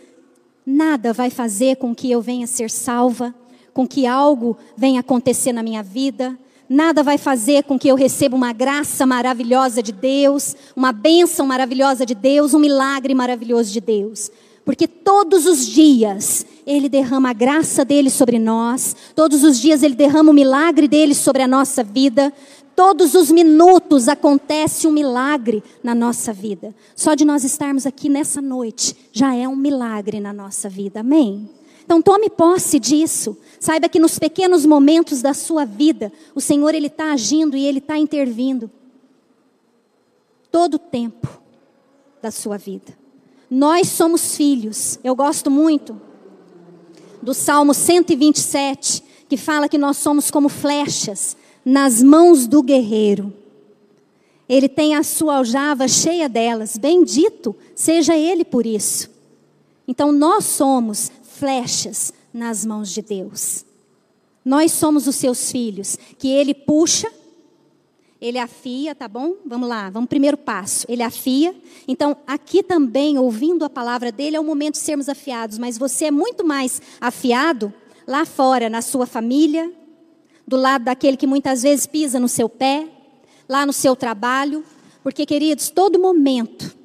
nada 0.65 1.13
vai 1.13 1.29
fazer 1.29 1.77
com 1.77 1.95
que 1.95 2.11
eu 2.11 2.23
venha 2.23 2.47
ser 2.47 2.71
salva, 2.71 3.35
com 3.75 3.87
que 3.87 4.07
algo 4.07 4.57
venha 4.79 5.01
acontecer 5.01 5.53
na 5.53 5.63
minha 5.63 5.83
vida, 5.83 6.39
nada 6.67 7.03
vai 7.03 7.19
fazer 7.19 7.65
com 7.65 7.79
que 7.79 7.87
eu 7.87 7.97
receba 7.97 8.35
uma 8.35 8.55
graça 8.55 9.05
maravilhosa 9.05 9.83
de 9.83 9.93
Deus, 9.93 10.57
uma 10.75 10.91
bênção 10.91 11.45
maravilhosa 11.45 12.07
de 12.07 12.15
Deus, 12.15 12.55
um 12.55 12.59
milagre 12.59 13.15
maravilhoso 13.15 13.71
de 13.71 13.81
Deus. 13.83 14.31
Porque 14.65 14.87
todos 14.87 15.47
os 15.47 15.67
dias 15.67 16.47
Ele 16.67 16.89
derrama 16.89 17.31
a 17.31 17.33
graça 17.33 17.85
dele 17.85 18.09
sobre 18.09 18.39
nós, 18.39 18.95
todos 19.15 19.43
os 19.43 19.59
dias 19.59 19.83
Ele 19.83 19.95
derrama 19.95 20.31
o 20.31 20.35
milagre 20.35 20.87
dele 20.87 21.15
sobre 21.15 21.43
a 21.43 21.49
nossa 21.49 21.83
vida, 21.83 22.33
Todos 22.75 23.15
os 23.15 23.31
minutos 23.31 24.09
acontece 24.09 24.87
um 24.87 24.93
milagre 24.93 25.63
na 25.83 25.95
nossa 25.95 26.33
vida. 26.33 26.75
Só 26.97 27.15
de 27.15 27.25
nós 27.25 27.45
estarmos 27.45 27.87
aqui 27.87 28.09
nessa 28.09 28.41
noite 28.41 28.97
já 29.13 29.35
é 29.35 29.47
um 29.47 29.57
milagre 29.57 30.21
na 30.21 30.33
nossa 30.33 30.69
vida. 30.69 31.01
Amém? 31.01 31.49
Então 31.85 32.01
tome 32.01 32.31
posse 32.31 32.79
disso. 32.79 33.37
Saiba 33.59 33.89
que 33.89 33.99
nos 33.99 34.19
pequenos 34.19 34.65
momentos 34.65 35.21
da 35.21 35.35
sua 35.35 35.65
vida, 35.65 36.13
o 36.35 36.41
Senhor 36.41 36.75
ele 36.75 36.87
está 36.87 37.13
agindo 37.13 37.57
e 37.57 37.67
ele 37.67 37.79
está 37.79 37.99
intervindo. 37.99 38.71
Todo 40.51 40.75
o 40.75 40.79
tempo 40.79 41.41
da 42.23 42.31
sua 42.31 42.57
vida. 42.57 42.97
Nós 43.51 43.89
somos 43.89 44.37
filhos. 44.37 44.99
Eu 45.03 45.17
gosto 45.17 45.51
muito 45.51 46.01
do 47.21 47.35
Salmo 47.35 47.75
127, 47.75 49.03
que 49.29 49.37
fala 49.37 49.69
que 49.69 49.77
nós 49.77 49.97
somos 49.97 50.31
como 50.31 50.49
flechas 50.49 51.37
nas 51.65 52.03
mãos 52.03 52.47
do 52.47 52.63
guerreiro. 52.63 53.33
Ele 54.49 54.69
tem 54.69 54.95
a 54.95 55.03
sua 55.03 55.37
aljava 55.37 55.87
cheia 55.87 56.29
delas, 56.29 56.77
bendito 56.77 57.55
seja 57.75 58.17
ele 58.17 58.45
por 58.45 58.67
isso. 58.67 59.09
Então 59.87 60.11
nós 60.13 60.45
somos 60.45 61.11
flechas 61.23 62.13
nas 62.33 62.65
mãos 62.65 62.91
de 62.91 63.03
Deus. 63.03 63.65
Nós 64.45 64.73
somos 64.73 65.07
os 65.07 65.17
seus 65.17 65.53
filhos, 65.53 65.99
que 66.19 66.29
ele 66.29 66.55
puxa, 66.55 67.11
ele 68.21 68.39
afia, 68.39 68.95
tá 68.95 69.09
bom? 69.09 69.37
Vamos 69.47 69.69
lá, 69.69 69.89
vamos 69.89 70.09
primeiro 70.09 70.37
passo. 70.37 70.85
Ele 70.89 71.03
afia. 71.03 71.55
Então, 71.89 72.17
aqui 72.27 72.63
também, 72.63 73.19
ouvindo 73.19 73.65
a 73.65 73.71
palavra 73.71 74.13
dele, 74.13 74.37
é 74.37 74.41
o 74.41 74.45
momento 74.45 74.75
de 74.75 74.81
sermos 74.81 75.09
afiados, 75.09 75.57
mas 75.57 75.79
você 75.79 76.07
é 76.07 76.11
muito 76.11 76.45
mais 76.45 76.83
afiado 77.01 77.73
lá 78.07 78.27
fora, 78.27 78.69
na 78.69 78.83
sua 78.83 79.07
família, 79.07 79.73
do 80.51 80.57
lado 80.57 80.87
daquele 80.87 81.17
que 81.17 81.29
muitas 81.29 81.63
vezes 81.63 81.87
pisa 81.87 82.19
no 82.19 82.27
seu 82.27 82.49
pé, 82.49 82.89
lá 83.49 83.65
no 83.65 83.73
seu 83.73 83.95
trabalho, 83.95 84.65
porque, 85.01 85.25
queridos, 85.25 85.71
todo 85.71 85.97
momento 85.97 86.77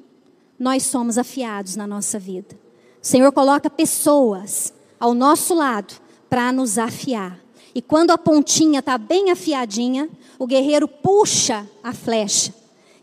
nós 0.56 0.84
somos 0.84 1.18
afiados 1.18 1.74
na 1.74 1.84
nossa 1.84 2.16
vida. 2.16 2.56
O 3.02 3.04
Senhor 3.04 3.32
coloca 3.32 3.68
pessoas 3.68 4.72
ao 5.00 5.12
nosso 5.14 5.52
lado 5.52 5.94
para 6.30 6.52
nos 6.52 6.78
afiar. 6.78 7.40
E 7.74 7.82
quando 7.82 8.12
a 8.12 8.18
pontinha 8.18 8.78
está 8.78 8.96
bem 8.96 9.32
afiadinha, 9.32 10.08
o 10.38 10.46
guerreiro 10.46 10.86
puxa 10.86 11.68
a 11.82 11.92
flecha. 11.92 12.54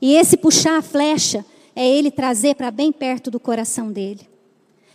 E 0.02 0.16
esse 0.16 0.38
puxar 0.38 0.78
a 0.78 0.82
flecha 0.82 1.46
é 1.76 1.86
ele 1.86 2.10
trazer 2.10 2.56
para 2.56 2.72
bem 2.72 2.90
perto 2.90 3.30
do 3.30 3.38
coração 3.38 3.92
dele. 3.92 4.30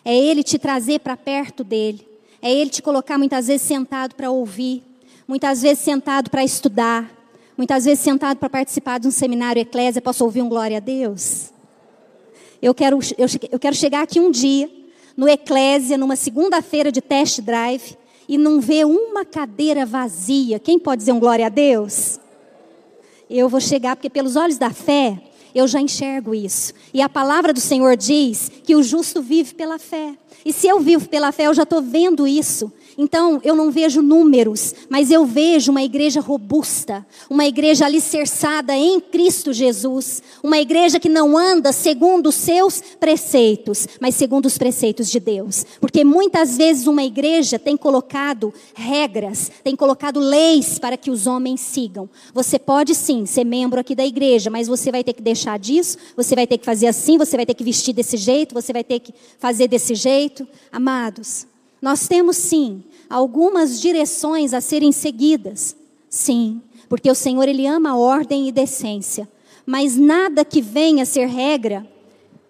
É 0.03 0.17
ele 0.17 0.43
te 0.43 0.59
trazer 0.59 1.01
para 1.01 1.15
perto 1.15 1.63
dele. 1.63 2.09
É 2.41 2.51
ele 2.51 2.71
te 2.71 2.81
colocar 2.81 3.19
muitas 3.19 3.49
vezes 3.49 3.67
sentado 3.67 4.15
para 4.15 4.31
ouvir 4.31 4.88
muitas 5.29 5.61
vezes 5.61 5.85
sentado 5.85 6.31
para 6.31 6.43
estudar, 6.43 7.07
muitas 7.55 7.85
vezes 7.85 8.01
sentado 8.01 8.39
para 8.39 8.49
participar 8.49 8.99
de 8.99 9.07
um 9.07 9.11
seminário 9.11 9.61
eclésia, 9.61 10.01
posso 10.01 10.25
ouvir 10.25 10.41
um 10.41 10.49
glória 10.49 10.79
a 10.79 10.81
Deus? 10.81 11.53
Eu 12.63 12.75
quero, 12.75 12.99
eu, 13.19 13.27
eu 13.53 13.59
quero 13.59 13.77
chegar 13.77 14.03
aqui 14.03 14.19
um 14.19 14.31
dia, 14.31 14.71
no 15.15 15.29
eclésia, 15.29 15.99
numa 15.99 16.17
segunda-feira 16.17 16.91
de 16.91 17.03
test 17.03 17.43
drive, 17.43 17.95
e 18.27 18.39
não 18.39 18.59
ver 18.59 18.87
uma 18.87 19.25
cadeira 19.25 19.85
vazia. 19.85 20.59
Quem 20.59 20.79
pode 20.79 21.01
dizer 21.01 21.13
um 21.13 21.21
glória 21.21 21.47
a 21.47 21.51
Deus? 21.51 22.19
Eu 23.29 23.49
vou 23.49 23.61
chegar, 23.61 23.97
porque 23.97 24.09
pelos 24.09 24.35
olhos 24.35 24.57
da 24.57 24.71
fé, 24.71 25.21
eu 25.55 25.67
já 25.67 25.81
enxergo 25.81 26.35
isso. 26.35 26.73
E 26.93 27.03
a 27.03 27.09
palavra 27.09 27.53
do 27.53 27.61
Senhor 27.61 27.97
diz 27.97 28.51
que 28.65 28.75
o 28.75 28.83
justo 28.83 29.21
vive 29.21 29.55
pela 29.55 29.79
fé. 29.79 30.15
E 30.45 30.53
se 30.53 30.67
eu 30.67 30.81
vivo 30.81 31.09
pela 31.09 31.33
fé, 31.33 31.47
eu 31.47 31.55
já 31.55 31.65
estou 31.65 31.83
vendo 31.83 32.27
isso. 32.27 32.73
Então, 33.01 33.41
eu 33.45 33.55
não 33.55 33.71
vejo 33.71 34.03
números, 34.03 34.75
mas 34.89 35.13
eu 35.13 35.25
vejo 35.25 35.71
uma 35.71 35.85
igreja 35.85 36.21
robusta, 36.21 37.07
uma 37.31 37.47
igreja 37.47 37.87
alicerçada 37.87 38.75
em 38.75 38.99
Cristo 38.99 39.53
Jesus, 39.53 40.21
uma 40.43 40.59
igreja 40.59 40.99
que 40.99 41.09
não 41.09 41.39
anda 41.39 41.71
segundo 41.71 42.27
os 42.27 42.35
seus 42.35 42.81
preceitos, 42.99 43.87
mas 44.01 44.17
segundo 44.17 44.47
os 44.47 44.59
preceitos 44.59 45.09
de 45.09 45.21
Deus. 45.21 45.65
Porque 45.81 46.03
muitas 46.03 46.57
vezes 46.57 46.89
uma 46.89 47.05
igreja 47.05 47.57
tem 47.57 47.77
colocado 47.77 48.53
regras, 48.75 49.49
tem 49.63 49.77
colocado 49.77 50.19
leis 50.19 50.81
para 50.81 50.97
que 50.97 51.09
os 51.09 51.29
homens 51.29 51.61
sigam. 51.61 52.11
Você 52.35 52.59
pode 52.59 52.97
sim 52.97 53.25
ser 53.27 53.45
membro 53.45 53.79
aqui 53.79 53.95
da 53.95 54.05
igreja, 54.05 54.51
mas 54.51 54.67
você 54.67 54.91
vai 54.91 55.05
ter 55.05 55.13
que 55.13 55.23
deixar 55.23 55.57
disso, 55.57 55.99
você 56.17 56.35
vai 56.35 56.49
ter 56.49 56.59
que 56.59 56.67
fazer 56.67 56.89
assim, 56.89 57.17
você 57.17 57.37
vai 57.37 57.47
ter 57.47 57.55
que 57.55 57.63
vestir 57.63 57.93
desse 57.93 58.17
jeito, 58.17 58.55
você 58.55 58.73
vai 58.73 58.83
ter 58.83 58.99
que 58.99 59.15
fazer 59.39 59.69
desse 59.69 59.95
jeito. 59.95 60.49
Amados, 60.73 61.47
nós 61.81 62.09
temos 62.09 62.37
sim 62.37 62.83
algumas 63.09 63.81
direções 63.81 64.53
a 64.53 64.61
serem 64.61 64.93
seguidas. 64.93 65.77
Sim, 66.09 66.61
porque 66.89 67.11
o 67.11 67.15
Senhor 67.15 67.49
ele 67.49 67.67
ama 67.67 67.97
ordem 67.97 68.49
e 68.49 68.53
decência. 68.53 69.29
Mas 69.67 69.97
nada 69.97 70.45
que 70.45 70.63
venha 70.63 71.03
a 71.03 71.07
ser 71.07 71.27
regra 71.27 71.87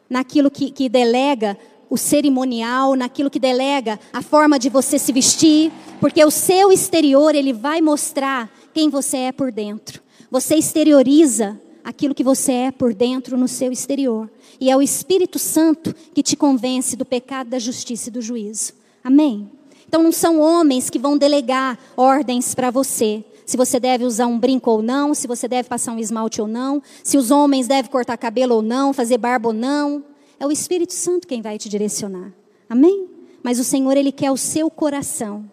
naquilo 0.08 0.50
que, 0.50 0.70
que 0.70 0.88
delega 0.88 1.58
o 1.90 1.96
cerimonial, 1.96 2.94
naquilo 2.94 3.30
que 3.30 3.38
delega 3.38 3.98
a 4.12 4.22
forma 4.22 4.58
de 4.58 4.68
você 4.68 4.98
se 4.98 5.12
vestir, 5.12 5.72
porque 6.00 6.24
o 6.24 6.30
seu 6.30 6.70
exterior 6.70 7.34
ele 7.34 7.52
vai 7.52 7.80
mostrar 7.80 8.50
quem 8.72 8.88
você 8.88 9.16
é 9.16 9.32
por 9.32 9.50
dentro. 9.50 10.02
Você 10.30 10.56
exterioriza 10.56 11.60
aquilo 11.82 12.14
que 12.14 12.22
você 12.22 12.52
é 12.52 12.70
por 12.70 12.92
dentro 12.92 13.36
no 13.36 13.48
seu 13.48 13.72
exterior. 13.72 14.30
E 14.60 14.70
é 14.70 14.76
o 14.76 14.82
Espírito 14.82 15.38
Santo 15.38 15.94
que 16.14 16.22
te 16.22 16.36
convence 16.36 16.94
do 16.94 17.04
pecado, 17.04 17.48
da 17.48 17.58
justiça 17.58 18.08
e 18.10 18.12
do 18.12 18.20
juízo. 18.20 18.74
Amém? 19.02 19.50
Então 19.88 20.02
não 20.02 20.12
são 20.12 20.38
homens 20.38 20.90
que 20.90 20.98
vão 20.98 21.16
delegar 21.16 21.78
ordens 21.96 22.54
para 22.54 22.70
você. 22.70 23.24
Se 23.46 23.56
você 23.56 23.80
deve 23.80 24.04
usar 24.04 24.26
um 24.26 24.38
brinco 24.38 24.70
ou 24.70 24.82
não, 24.82 25.14
se 25.14 25.26
você 25.26 25.48
deve 25.48 25.68
passar 25.68 25.92
um 25.92 25.98
esmalte 25.98 26.40
ou 26.40 26.46
não, 26.46 26.82
se 27.02 27.16
os 27.16 27.30
homens 27.30 27.66
devem 27.66 27.90
cortar 27.90 28.18
cabelo 28.18 28.56
ou 28.56 28.62
não, 28.62 28.92
fazer 28.92 29.16
barba 29.16 29.48
ou 29.48 29.54
não. 29.54 30.04
É 30.38 30.46
o 30.46 30.52
Espírito 30.52 30.92
Santo 30.92 31.26
quem 31.26 31.40
vai 31.40 31.56
te 31.56 31.68
direcionar. 31.68 32.30
Amém? 32.68 33.08
Mas 33.42 33.58
o 33.58 33.64
Senhor, 33.64 33.96
Ele 33.96 34.12
quer 34.12 34.30
o 34.30 34.36
seu 34.36 34.70
coração. 34.70 35.50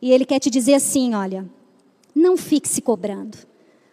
E 0.00 0.12
Ele 0.12 0.24
quer 0.24 0.38
te 0.38 0.48
dizer 0.48 0.74
assim: 0.74 1.12
olha, 1.14 1.44
não 2.14 2.36
fique 2.36 2.68
se 2.68 2.80
cobrando. 2.80 3.36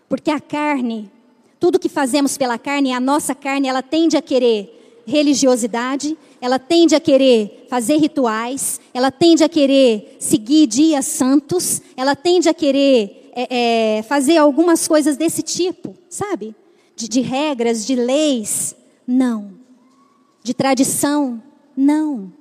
Porque 0.07 0.29
a 0.29 0.39
carne, 0.39 1.11
tudo 1.59 1.79
que 1.79 1.89
fazemos 1.89 2.37
pela 2.37 2.59
carne, 2.59 2.93
a 2.93 2.99
nossa 2.99 3.33
carne, 3.33 3.67
ela 3.67 3.81
tende 3.81 4.15
a 4.15 4.21
querer 4.21 4.84
religiosidade, 5.05 6.17
ela 6.41 6.59
tende 6.59 6.95
a 6.95 6.99
querer 6.99 7.67
fazer 7.69 7.97
rituais, 7.97 8.79
ela 8.93 9.11
tende 9.11 9.43
a 9.43 9.49
querer 9.49 10.17
seguir 10.19 10.67
dias 10.67 11.05
santos, 11.05 11.81
ela 11.95 12.15
tende 12.15 12.49
a 12.49 12.53
querer 12.53 13.31
é, 13.35 13.97
é, 13.97 14.03
fazer 14.03 14.37
algumas 14.37 14.87
coisas 14.87 15.17
desse 15.17 15.41
tipo, 15.41 15.95
sabe? 16.09 16.55
De, 16.95 17.07
de 17.07 17.21
regras, 17.21 17.85
de 17.85 17.95
leis. 17.95 18.75
Não. 19.05 19.51
De 20.43 20.53
tradição. 20.53 21.41
Não. 21.75 22.31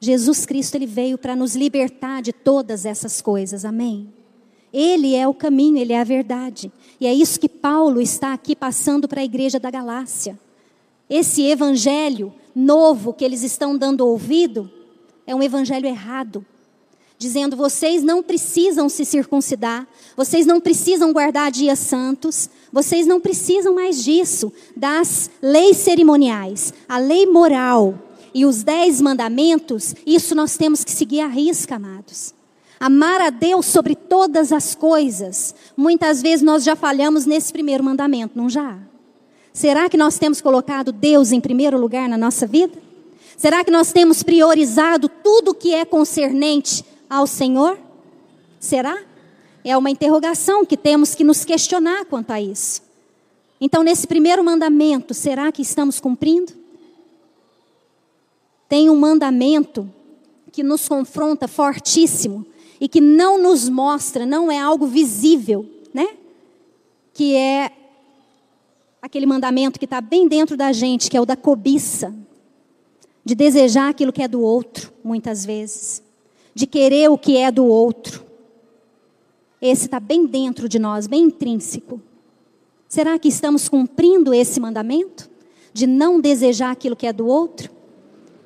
Jesus 0.00 0.46
Cristo 0.46 0.76
ele 0.76 0.86
veio 0.86 1.18
para 1.18 1.34
nos 1.34 1.56
libertar 1.56 2.22
de 2.22 2.32
todas 2.32 2.84
essas 2.84 3.20
coisas, 3.20 3.64
amém? 3.64 4.12
Ele 4.72 5.14
é 5.14 5.26
o 5.26 5.34
caminho, 5.34 5.78
ele 5.78 5.92
é 5.92 6.00
a 6.00 6.04
verdade. 6.04 6.70
E 7.00 7.06
é 7.06 7.14
isso 7.14 7.38
que 7.38 7.48
Paulo 7.48 8.00
está 8.00 8.32
aqui 8.32 8.56
passando 8.56 9.06
para 9.06 9.20
a 9.20 9.24
igreja 9.24 9.58
da 9.58 9.70
Galácia. 9.70 10.38
Esse 11.08 11.42
evangelho 11.42 12.32
novo 12.54 13.12
que 13.12 13.24
eles 13.24 13.42
estão 13.42 13.76
dando 13.76 14.06
ouvido 14.06 14.70
é 15.26 15.34
um 15.34 15.42
evangelho 15.42 15.86
errado. 15.86 16.44
Dizendo, 17.16 17.56
vocês 17.56 18.02
não 18.02 18.22
precisam 18.22 18.88
se 18.88 19.04
circuncidar, 19.04 19.86
vocês 20.16 20.46
não 20.46 20.60
precisam 20.60 21.12
guardar 21.12 21.50
dias 21.50 21.78
santos, 21.80 22.48
vocês 22.72 23.06
não 23.06 23.20
precisam 23.20 23.74
mais 23.74 24.02
disso, 24.04 24.52
das 24.76 25.28
leis 25.42 25.78
cerimoniais, 25.78 26.72
a 26.88 26.98
lei 26.98 27.26
moral 27.26 27.98
e 28.32 28.46
os 28.46 28.62
dez 28.62 29.00
mandamentos, 29.00 29.96
isso 30.06 30.32
nós 30.34 30.56
temos 30.56 30.84
que 30.84 30.92
seguir 30.92 31.20
à 31.20 31.26
risca, 31.26 31.74
amados. 31.74 32.37
Amar 32.80 33.20
a 33.20 33.30
Deus 33.30 33.66
sobre 33.66 33.94
todas 33.94 34.52
as 34.52 34.74
coisas. 34.74 35.54
Muitas 35.76 36.22
vezes 36.22 36.42
nós 36.42 36.62
já 36.62 36.76
falhamos 36.76 37.26
nesse 37.26 37.52
primeiro 37.52 37.82
mandamento, 37.82 38.38
não 38.38 38.48
já? 38.48 38.78
Será 39.52 39.88
que 39.88 39.96
nós 39.96 40.18
temos 40.18 40.40
colocado 40.40 40.92
Deus 40.92 41.32
em 41.32 41.40
primeiro 41.40 41.78
lugar 41.78 42.08
na 42.08 42.16
nossa 42.16 42.46
vida? 42.46 42.78
Será 43.36 43.64
que 43.64 43.70
nós 43.70 43.92
temos 43.92 44.22
priorizado 44.22 45.08
tudo 45.08 45.54
que 45.54 45.74
é 45.74 45.84
concernente 45.84 46.84
ao 47.10 47.26
Senhor? 47.26 47.78
Será? 48.60 48.98
É 49.64 49.76
uma 49.76 49.90
interrogação 49.90 50.64
que 50.64 50.76
temos 50.76 51.14
que 51.14 51.24
nos 51.24 51.44
questionar 51.44 52.04
quanto 52.04 52.30
a 52.30 52.40
isso. 52.40 52.82
Então, 53.60 53.82
nesse 53.82 54.06
primeiro 54.06 54.44
mandamento, 54.44 55.12
será 55.12 55.50
que 55.50 55.62
estamos 55.62 55.98
cumprindo? 55.98 56.52
Tem 58.68 58.88
um 58.88 58.96
mandamento 58.96 59.90
que 60.52 60.62
nos 60.62 60.88
confronta 60.88 61.48
fortíssimo, 61.48 62.46
e 62.80 62.88
que 62.88 63.00
não 63.00 63.42
nos 63.42 63.68
mostra, 63.68 64.24
não 64.24 64.50
é 64.50 64.58
algo 64.58 64.86
visível, 64.86 65.68
né? 65.92 66.16
Que 67.12 67.34
é 67.34 67.72
aquele 69.02 69.26
mandamento 69.26 69.78
que 69.78 69.84
está 69.84 70.00
bem 70.00 70.28
dentro 70.28 70.56
da 70.56 70.72
gente, 70.72 71.10
que 71.10 71.16
é 71.16 71.20
o 71.20 71.26
da 71.26 71.36
cobiça, 71.36 72.14
de 73.24 73.34
desejar 73.34 73.88
aquilo 73.88 74.12
que 74.12 74.22
é 74.22 74.28
do 74.28 74.40
outro, 74.40 74.92
muitas 75.02 75.44
vezes, 75.44 76.02
de 76.54 76.66
querer 76.66 77.10
o 77.10 77.18
que 77.18 77.36
é 77.36 77.50
do 77.50 77.66
outro. 77.66 78.24
Esse 79.60 79.86
está 79.86 79.98
bem 79.98 80.26
dentro 80.26 80.68
de 80.68 80.78
nós, 80.78 81.06
bem 81.06 81.24
intrínseco. 81.24 82.00
Será 82.88 83.18
que 83.18 83.28
estamos 83.28 83.68
cumprindo 83.68 84.32
esse 84.32 84.60
mandamento? 84.60 85.28
De 85.72 85.86
não 85.86 86.20
desejar 86.20 86.70
aquilo 86.70 86.96
que 86.96 87.06
é 87.06 87.12
do 87.12 87.26
outro? 87.26 87.70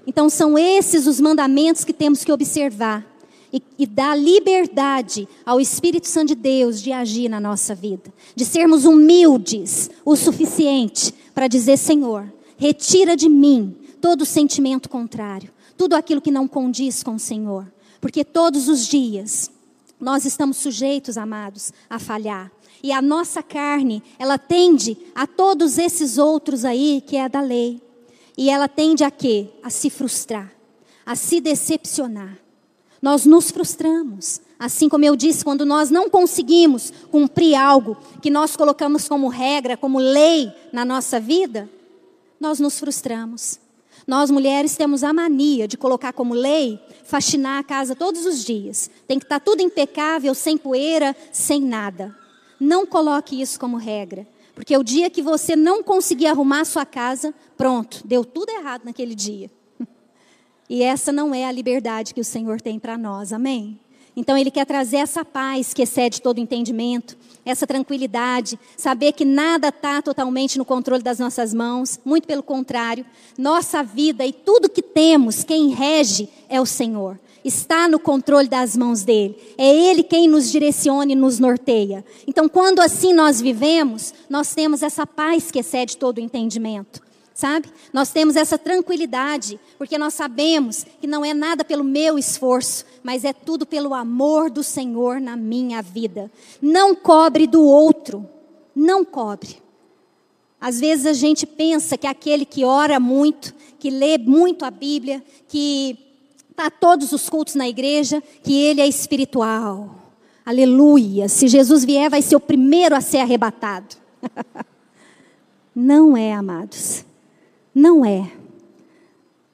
Então, 0.06 0.28
são 0.28 0.58
esses 0.58 1.06
os 1.06 1.20
mandamentos 1.20 1.84
que 1.84 1.92
temos 1.92 2.24
que 2.24 2.32
observar 2.32 3.06
e, 3.52 3.62
e 3.78 3.86
dar 3.86 4.18
liberdade 4.18 5.28
ao 5.44 5.60
Espírito 5.60 6.08
Santo 6.08 6.28
de 6.28 6.34
Deus 6.36 6.80
de 6.80 6.90
agir 6.90 7.28
na 7.28 7.38
nossa 7.38 7.74
vida, 7.74 8.12
de 8.34 8.44
sermos 8.44 8.84
humildes 8.84 9.90
o 10.04 10.16
suficiente 10.16 11.14
para 11.34 11.48
dizer: 11.48 11.76
Senhor, 11.76 12.32
retira 12.56 13.16
de 13.16 13.28
mim 13.28 13.76
todo 14.00 14.24
sentimento 14.24 14.88
contrário, 14.88 15.50
tudo 15.76 15.94
aquilo 15.94 16.22
que 16.22 16.30
não 16.30 16.48
condiz 16.48 17.02
com 17.02 17.16
o 17.16 17.20
Senhor, 17.20 17.70
porque 18.00 18.24
todos 18.24 18.68
os 18.68 18.86
dias 18.86 19.50
nós 20.00 20.24
estamos 20.24 20.56
sujeitos, 20.56 21.16
amados, 21.16 21.72
a 21.88 21.98
falhar. 21.98 22.50
E 22.82 22.90
a 22.90 23.00
nossa 23.00 23.40
carne, 23.44 24.02
ela 24.18 24.36
tende 24.36 24.96
a 25.14 25.24
todos 25.24 25.78
esses 25.78 26.18
outros 26.18 26.64
aí 26.64 27.00
que 27.06 27.16
é 27.16 27.28
da 27.28 27.40
lei. 27.40 27.80
E 28.36 28.50
ela 28.50 28.66
tende 28.66 29.04
a 29.04 29.10
quê? 29.10 29.50
A 29.62 29.70
se 29.70 29.88
frustrar, 29.88 30.52
a 31.06 31.14
se 31.14 31.40
decepcionar 31.40 32.42
nós 33.02 33.26
nos 33.26 33.50
frustramos. 33.50 34.40
Assim 34.56 34.88
como 34.88 35.04
eu 35.04 35.16
disse, 35.16 35.44
quando 35.44 35.66
nós 35.66 35.90
não 35.90 36.08
conseguimos 36.08 36.92
cumprir 37.10 37.56
algo 37.56 37.96
que 38.22 38.30
nós 38.30 38.54
colocamos 38.54 39.08
como 39.08 39.26
regra, 39.26 39.76
como 39.76 39.98
lei 39.98 40.52
na 40.72 40.84
nossa 40.84 41.18
vida, 41.18 41.68
nós 42.38 42.60
nos 42.60 42.78
frustramos. 42.78 43.58
Nós 44.06 44.30
mulheres 44.30 44.76
temos 44.76 45.02
a 45.02 45.12
mania 45.12 45.66
de 45.66 45.76
colocar 45.76 46.12
como 46.12 46.32
lei 46.32 46.80
faxinar 47.04 47.58
a 47.58 47.64
casa 47.64 47.96
todos 47.96 48.24
os 48.24 48.44
dias. 48.44 48.88
Tem 49.06 49.18
que 49.18 49.24
estar 49.24 49.40
tudo 49.40 49.62
impecável, 49.62 50.32
sem 50.34 50.56
poeira, 50.56 51.14
sem 51.32 51.60
nada. 51.60 52.16
Não 52.58 52.86
coloque 52.86 53.40
isso 53.40 53.58
como 53.58 53.76
regra. 53.76 54.26
Porque 54.54 54.76
o 54.76 54.84
dia 54.84 55.10
que 55.10 55.22
você 55.22 55.56
não 55.56 55.82
conseguir 55.82 56.26
arrumar 56.26 56.60
a 56.60 56.64
sua 56.64 56.86
casa, 56.86 57.34
pronto, 57.56 58.02
deu 58.04 58.24
tudo 58.24 58.50
errado 58.50 58.82
naquele 58.84 59.14
dia. 59.14 59.50
E 60.68 60.82
essa 60.82 61.12
não 61.12 61.34
é 61.34 61.44
a 61.44 61.52
liberdade 61.52 62.14
que 62.14 62.20
o 62.20 62.24
Senhor 62.24 62.60
tem 62.60 62.78
para 62.78 62.96
nós, 62.96 63.32
amém? 63.32 63.78
Então 64.14 64.36
Ele 64.36 64.50
quer 64.50 64.66
trazer 64.66 64.98
essa 64.98 65.24
paz 65.24 65.72
que 65.72 65.82
excede 65.82 66.20
todo 66.20 66.38
entendimento, 66.38 67.16
essa 67.44 67.66
tranquilidade, 67.66 68.58
saber 68.76 69.12
que 69.12 69.24
nada 69.24 69.68
está 69.68 70.02
totalmente 70.02 70.58
no 70.58 70.64
controle 70.64 71.02
das 71.02 71.18
nossas 71.18 71.54
mãos, 71.54 71.98
muito 72.04 72.26
pelo 72.26 72.42
contrário, 72.42 73.06
nossa 73.38 73.82
vida 73.82 74.24
e 74.24 74.32
tudo 74.32 74.68
que 74.68 74.82
temos, 74.82 75.42
quem 75.44 75.70
rege 75.70 76.28
é 76.48 76.60
o 76.60 76.66
Senhor. 76.66 77.18
está 77.44 77.88
no 77.88 77.98
controle 77.98 78.48
das 78.48 78.76
mãos 78.76 79.02
dele. 79.02 79.36
É 79.58 79.66
ele 79.66 80.04
quem 80.04 80.28
nos 80.28 80.48
direciona 80.52 81.10
e 81.10 81.16
nos 81.16 81.40
norteia. 81.40 82.04
Então, 82.24 82.48
quando 82.48 82.80
assim 82.80 83.12
nós 83.12 83.40
vivemos, 83.40 84.14
nós 84.30 84.54
temos 84.54 84.80
essa 84.80 85.04
paz 85.04 85.50
que 85.50 85.58
excede 85.58 85.96
todo 85.96 86.18
o 86.18 86.20
entendimento. 86.20 87.02
Sabe? 87.34 87.68
Nós 87.92 88.10
temos 88.10 88.36
essa 88.36 88.58
tranquilidade, 88.58 89.58
porque 89.78 89.96
nós 89.96 90.14
sabemos 90.14 90.84
que 91.00 91.06
não 91.06 91.24
é 91.24 91.32
nada 91.32 91.64
pelo 91.64 91.82
meu 91.82 92.18
esforço, 92.18 92.84
mas 93.02 93.24
é 93.24 93.32
tudo 93.32 93.64
pelo 93.64 93.94
amor 93.94 94.50
do 94.50 94.62
Senhor 94.62 95.20
na 95.20 95.36
minha 95.36 95.80
vida. 95.80 96.30
Não 96.60 96.94
cobre 96.94 97.46
do 97.46 97.62
outro, 97.62 98.28
não 98.74 99.04
cobre. 99.04 99.62
Às 100.60 100.78
vezes 100.78 101.06
a 101.06 101.12
gente 101.12 101.46
pensa 101.46 101.98
que 101.98 102.06
aquele 102.06 102.44
que 102.44 102.64
ora 102.64 103.00
muito, 103.00 103.54
que 103.78 103.90
lê 103.90 104.16
muito 104.18 104.64
a 104.64 104.70
Bíblia, 104.70 105.22
que 105.48 105.98
está 106.50 106.70
todos 106.70 107.12
os 107.12 107.28
cultos 107.28 107.54
na 107.54 107.68
igreja, 107.68 108.22
que 108.42 108.54
ele 108.54 108.80
é 108.80 108.86
espiritual. 108.86 109.96
Aleluia. 110.44 111.28
Se 111.28 111.48
Jesus 111.48 111.84
vier, 111.84 112.10
vai 112.10 112.20
ser 112.20 112.36
o 112.36 112.40
primeiro 112.40 112.94
a 112.94 113.00
ser 113.00 113.18
arrebatado. 113.18 113.96
Não 115.74 116.16
é, 116.16 116.32
amados. 116.32 117.04
Não 117.74 118.04
é. 118.04 118.30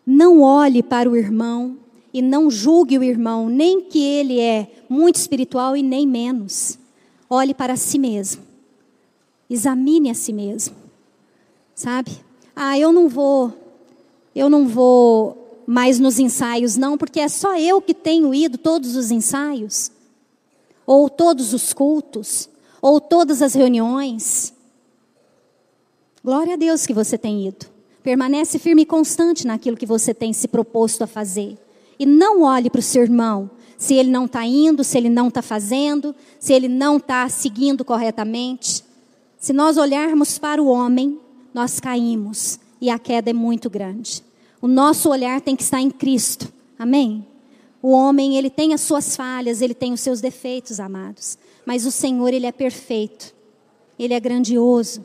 Não 0.06 0.40
olhe 0.40 0.82
para 0.82 1.08
o 1.08 1.16
irmão 1.16 1.76
e 2.12 2.22
não 2.22 2.50
julgue 2.50 2.98
o 2.98 3.02
irmão, 3.02 3.48
nem 3.48 3.82
que 3.82 4.02
ele 4.02 4.40
é 4.40 4.70
muito 4.88 5.16
espiritual 5.16 5.76
e 5.76 5.82
nem 5.82 6.06
menos. 6.06 6.78
Olhe 7.28 7.52
para 7.52 7.76
si 7.76 7.98
mesmo. 7.98 8.42
Examine 9.48 10.10
a 10.10 10.14
si 10.14 10.32
mesmo. 10.32 10.74
Sabe? 11.74 12.10
Ah, 12.56 12.78
eu 12.78 12.92
não 12.92 13.08
vou, 13.08 13.52
eu 14.34 14.50
não 14.50 14.66
vou 14.66 15.62
mais 15.66 15.98
nos 16.00 16.18
ensaios, 16.18 16.76
não, 16.76 16.96
porque 16.96 17.20
é 17.20 17.28
só 17.28 17.56
eu 17.58 17.80
que 17.80 17.94
tenho 17.94 18.34
ido 18.34 18.56
todos 18.56 18.96
os 18.96 19.10
ensaios, 19.10 19.92
ou 20.86 21.10
todos 21.10 21.52
os 21.52 21.72
cultos, 21.72 22.48
ou 22.80 23.00
todas 23.00 23.42
as 23.42 23.54
reuniões. 23.54 24.52
Glória 26.24 26.54
a 26.54 26.56
Deus 26.56 26.86
que 26.86 26.94
você 26.94 27.18
tem 27.18 27.46
ido. 27.46 27.66
Permanece 28.08 28.58
firme 28.58 28.84
e 28.84 28.86
constante 28.86 29.46
naquilo 29.46 29.76
que 29.76 29.84
você 29.84 30.14
tem 30.14 30.32
se 30.32 30.48
proposto 30.48 31.02
a 31.02 31.06
fazer. 31.06 31.58
E 31.98 32.06
não 32.06 32.40
olhe 32.40 32.70
para 32.70 32.78
o 32.78 32.82
seu 32.82 33.02
irmão, 33.02 33.50
se 33.76 33.92
ele 33.92 34.10
não 34.10 34.24
está 34.24 34.46
indo, 34.46 34.82
se 34.82 34.96
ele 34.96 35.10
não 35.10 35.28
está 35.28 35.42
fazendo, 35.42 36.14
se 36.40 36.54
ele 36.54 36.68
não 36.68 36.96
está 36.96 37.28
seguindo 37.28 37.84
corretamente. 37.84 38.82
Se 39.38 39.52
nós 39.52 39.76
olharmos 39.76 40.38
para 40.38 40.62
o 40.62 40.68
homem, 40.68 41.20
nós 41.52 41.80
caímos 41.80 42.58
e 42.80 42.88
a 42.88 42.98
queda 42.98 43.28
é 43.28 43.34
muito 43.34 43.68
grande. 43.68 44.24
O 44.58 44.66
nosso 44.66 45.10
olhar 45.10 45.42
tem 45.42 45.54
que 45.54 45.62
estar 45.62 45.82
em 45.82 45.90
Cristo. 45.90 46.50
Amém? 46.78 47.26
O 47.82 47.90
homem, 47.90 48.38
ele 48.38 48.48
tem 48.48 48.72
as 48.72 48.80
suas 48.80 49.16
falhas, 49.16 49.60
ele 49.60 49.74
tem 49.74 49.92
os 49.92 50.00
seus 50.00 50.18
defeitos, 50.18 50.80
amados. 50.80 51.36
Mas 51.66 51.84
o 51.84 51.90
Senhor, 51.90 52.32
ele 52.32 52.46
é 52.46 52.52
perfeito. 52.52 53.34
Ele 53.98 54.14
é 54.14 54.18
grandioso. 54.18 55.04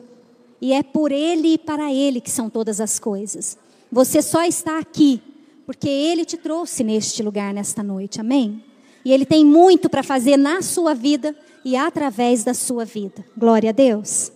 E 0.60 0.72
é 0.72 0.82
por 0.82 1.12
ele 1.12 1.54
e 1.54 1.58
para 1.58 1.92
ele 1.92 2.20
que 2.20 2.30
são 2.30 2.48
todas 2.48 2.80
as 2.80 2.98
coisas. 2.98 3.58
Você 3.90 4.22
só 4.22 4.44
está 4.44 4.78
aqui 4.78 5.20
porque 5.66 5.88
ele 5.88 6.24
te 6.24 6.36
trouxe 6.36 6.84
neste 6.84 7.22
lugar 7.22 7.52
nesta 7.52 7.82
noite. 7.82 8.20
Amém? 8.20 8.62
E 9.04 9.12
ele 9.12 9.24
tem 9.24 9.44
muito 9.44 9.88
para 9.88 10.02
fazer 10.02 10.36
na 10.36 10.62
sua 10.62 10.94
vida 10.94 11.36
e 11.64 11.76
através 11.76 12.44
da 12.44 12.54
sua 12.54 12.84
vida. 12.84 13.24
Glória 13.36 13.70
a 13.70 13.72
Deus. 13.72 14.32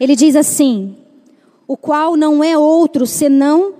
Ele 0.00 0.14
diz 0.14 0.36
assim: 0.36 0.96
o 1.66 1.76
qual 1.76 2.16
não 2.16 2.42
é 2.42 2.56
outro 2.56 3.06
senão 3.06 3.74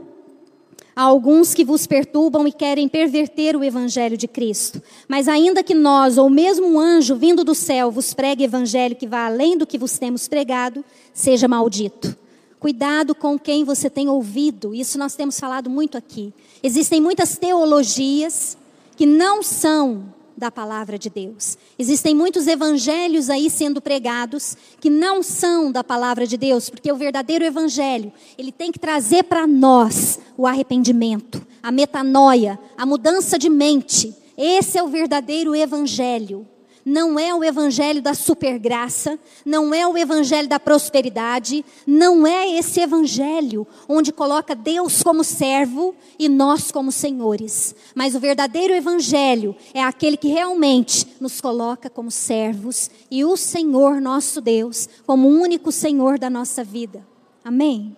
alguns 1.04 1.54
que 1.54 1.64
vos 1.64 1.86
perturbam 1.86 2.44
e 2.48 2.52
querem 2.52 2.88
perverter 2.88 3.54
o 3.54 3.62
evangelho 3.62 4.16
de 4.16 4.26
Cristo. 4.26 4.82
Mas 5.06 5.28
ainda 5.28 5.62
que 5.62 5.72
nós, 5.72 6.18
ou 6.18 6.28
mesmo 6.28 6.66
um 6.66 6.80
anjo 6.80 7.14
vindo 7.14 7.44
do 7.44 7.54
céu, 7.54 7.88
vos 7.88 8.12
pregue 8.12 8.42
evangelho 8.42 8.96
que 8.96 9.06
vá 9.06 9.26
além 9.26 9.56
do 9.56 9.64
que 9.64 9.78
vos 9.78 9.96
temos 9.96 10.26
pregado, 10.26 10.84
seja 11.14 11.46
maldito. 11.46 12.16
Cuidado 12.58 13.14
com 13.14 13.38
quem 13.38 13.62
você 13.62 13.88
tem 13.88 14.08
ouvido, 14.08 14.74
isso 14.74 14.98
nós 14.98 15.14
temos 15.14 15.38
falado 15.38 15.70
muito 15.70 15.96
aqui. 15.96 16.34
Existem 16.64 17.00
muitas 17.00 17.38
teologias 17.38 18.58
que 18.96 19.06
não 19.06 19.40
são 19.40 20.12
da 20.38 20.50
palavra 20.50 20.98
de 20.98 21.10
Deus. 21.10 21.58
Existem 21.78 22.14
muitos 22.14 22.46
evangelhos 22.46 23.28
aí 23.28 23.50
sendo 23.50 23.82
pregados 23.82 24.56
que 24.80 24.88
não 24.88 25.22
são 25.22 25.72
da 25.72 25.82
palavra 25.82 26.26
de 26.26 26.36
Deus, 26.36 26.70
porque 26.70 26.90
o 26.90 26.96
verdadeiro 26.96 27.44
evangelho, 27.44 28.12
ele 28.38 28.52
tem 28.52 28.70
que 28.70 28.78
trazer 28.78 29.24
para 29.24 29.46
nós 29.46 30.20
o 30.36 30.46
arrependimento, 30.46 31.44
a 31.62 31.72
metanoia, 31.72 32.58
a 32.76 32.86
mudança 32.86 33.38
de 33.38 33.50
mente. 33.50 34.14
Esse 34.36 34.78
é 34.78 34.82
o 34.82 34.88
verdadeiro 34.88 35.54
evangelho 35.54 36.46
não 36.88 37.18
é 37.18 37.34
o 37.34 37.44
evangelho 37.44 38.00
da 38.00 38.14
supergraça, 38.14 39.18
não 39.44 39.74
é 39.74 39.86
o 39.86 39.96
evangelho 39.96 40.48
da 40.48 40.58
prosperidade, 40.58 41.64
não 41.86 42.26
é 42.26 42.48
esse 42.56 42.80
evangelho 42.80 43.66
onde 43.86 44.10
coloca 44.10 44.54
Deus 44.54 45.02
como 45.02 45.22
servo 45.22 45.94
e 46.18 46.28
nós 46.28 46.72
como 46.72 46.90
senhores. 46.90 47.74
Mas 47.94 48.14
o 48.14 48.20
verdadeiro 48.20 48.72
evangelho 48.72 49.54
é 49.74 49.82
aquele 49.82 50.16
que 50.16 50.28
realmente 50.28 51.06
nos 51.20 51.40
coloca 51.40 51.90
como 51.90 52.10
servos 52.10 52.90
e 53.10 53.22
o 53.22 53.36
Senhor 53.36 54.00
nosso 54.00 54.40
Deus 54.40 54.88
como 55.06 55.28
único 55.28 55.70
Senhor 55.70 56.18
da 56.18 56.30
nossa 56.30 56.64
vida. 56.64 57.06
Amém? 57.44 57.94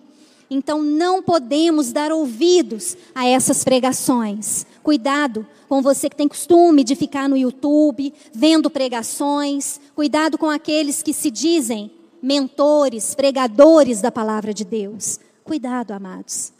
Então 0.53 0.83
não 0.83 1.23
podemos 1.23 1.93
dar 1.93 2.11
ouvidos 2.11 2.97
a 3.15 3.25
essas 3.25 3.63
pregações. 3.63 4.65
Cuidado 4.83 5.47
com 5.69 5.81
você 5.81 6.09
que 6.09 6.15
tem 6.17 6.27
costume 6.27 6.83
de 6.83 6.93
ficar 6.93 7.29
no 7.29 7.37
YouTube 7.37 8.13
vendo 8.33 8.69
pregações. 8.69 9.79
Cuidado 9.95 10.37
com 10.37 10.49
aqueles 10.49 11.01
que 11.01 11.13
se 11.13 11.31
dizem 11.31 11.89
mentores, 12.21 13.15
pregadores 13.15 14.01
da 14.01 14.11
palavra 14.11 14.53
de 14.53 14.65
Deus. 14.65 15.21
Cuidado, 15.45 15.91
amados. 15.91 16.51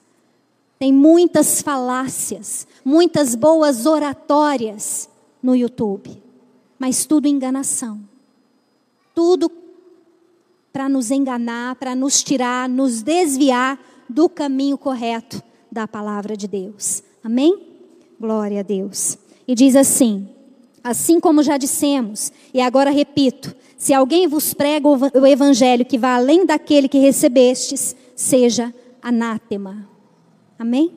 Tem 0.80 0.93
muitas 0.93 1.62
falácias, 1.62 2.65
muitas 2.86 3.36
boas 3.36 3.86
oratórias 3.86 5.10
no 5.43 5.54
YouTube, 5.54 6.23
mas 6.80 7.06
tudo 7.06 7.27
enganação. 7.27 7.99
Tudo 9.13 9.49
para 10.71 10.88
nos 10.88 11.12
enganar, 11.12 11.75
para 11.75 11.95
nos 11.95 12.23
tirar, 12.23 12.67
nos 12.69 13.01
desviar 13.01 13.79
do 14.10 14.27
caminho 14.29 14.77
correto 14.77 15.41
da 15.71 15.88
palavra 15.88 16.36
de 16.36 16.47
Deus. 16.47 17.03
Amém? 17.23 17.57
Glória 18.19 18.60
a 18.60 18.63
Deus. 18.63 19.17
E 19.47 19.55
diz 19.55 19.75
assim: 19.75 20.27
Assim 20.84 21.19
como 21.19 21.43
já 21.43 21.57
dissemos, 21.57 22.31
e 22.53 22.62
agora 22.62 22.89
repito: 22.89 23.55
se 23.77 23.93
alguém 23.93 24.27
vos 24.27 24.53
prega 24.53 24.88
o 24.88 25.25
evangelho 25.25 25.86
que 25.86 25.97
vá 25.97 26.15
além 26.15 26.45
daquele 26.45 26.88
que 26.88 26.97
recebestes, 26.97 27.95
seja 28.15 28.73
anátema. 29.01 29.88
Amém? 30.57 30.91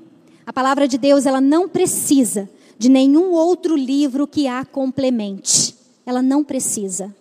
A 0.46 0.52
palavra 0.52 0.86
de 0.86 0.98
Deus, 0.98 1.24
ela 1.24 1.40
não 1.40 1.68
precisa 1.68 2.48
de 2.78 2.88
nenhum 2.88 3.32
outro 3.32 3.76
livro 3.76 4.26
que 4.26 4.46
a 4.46 4.64
complemente. 4.64 5.74
Ela 6.04 6.20
não 6.20 6.44
precisa. 6.44 7.14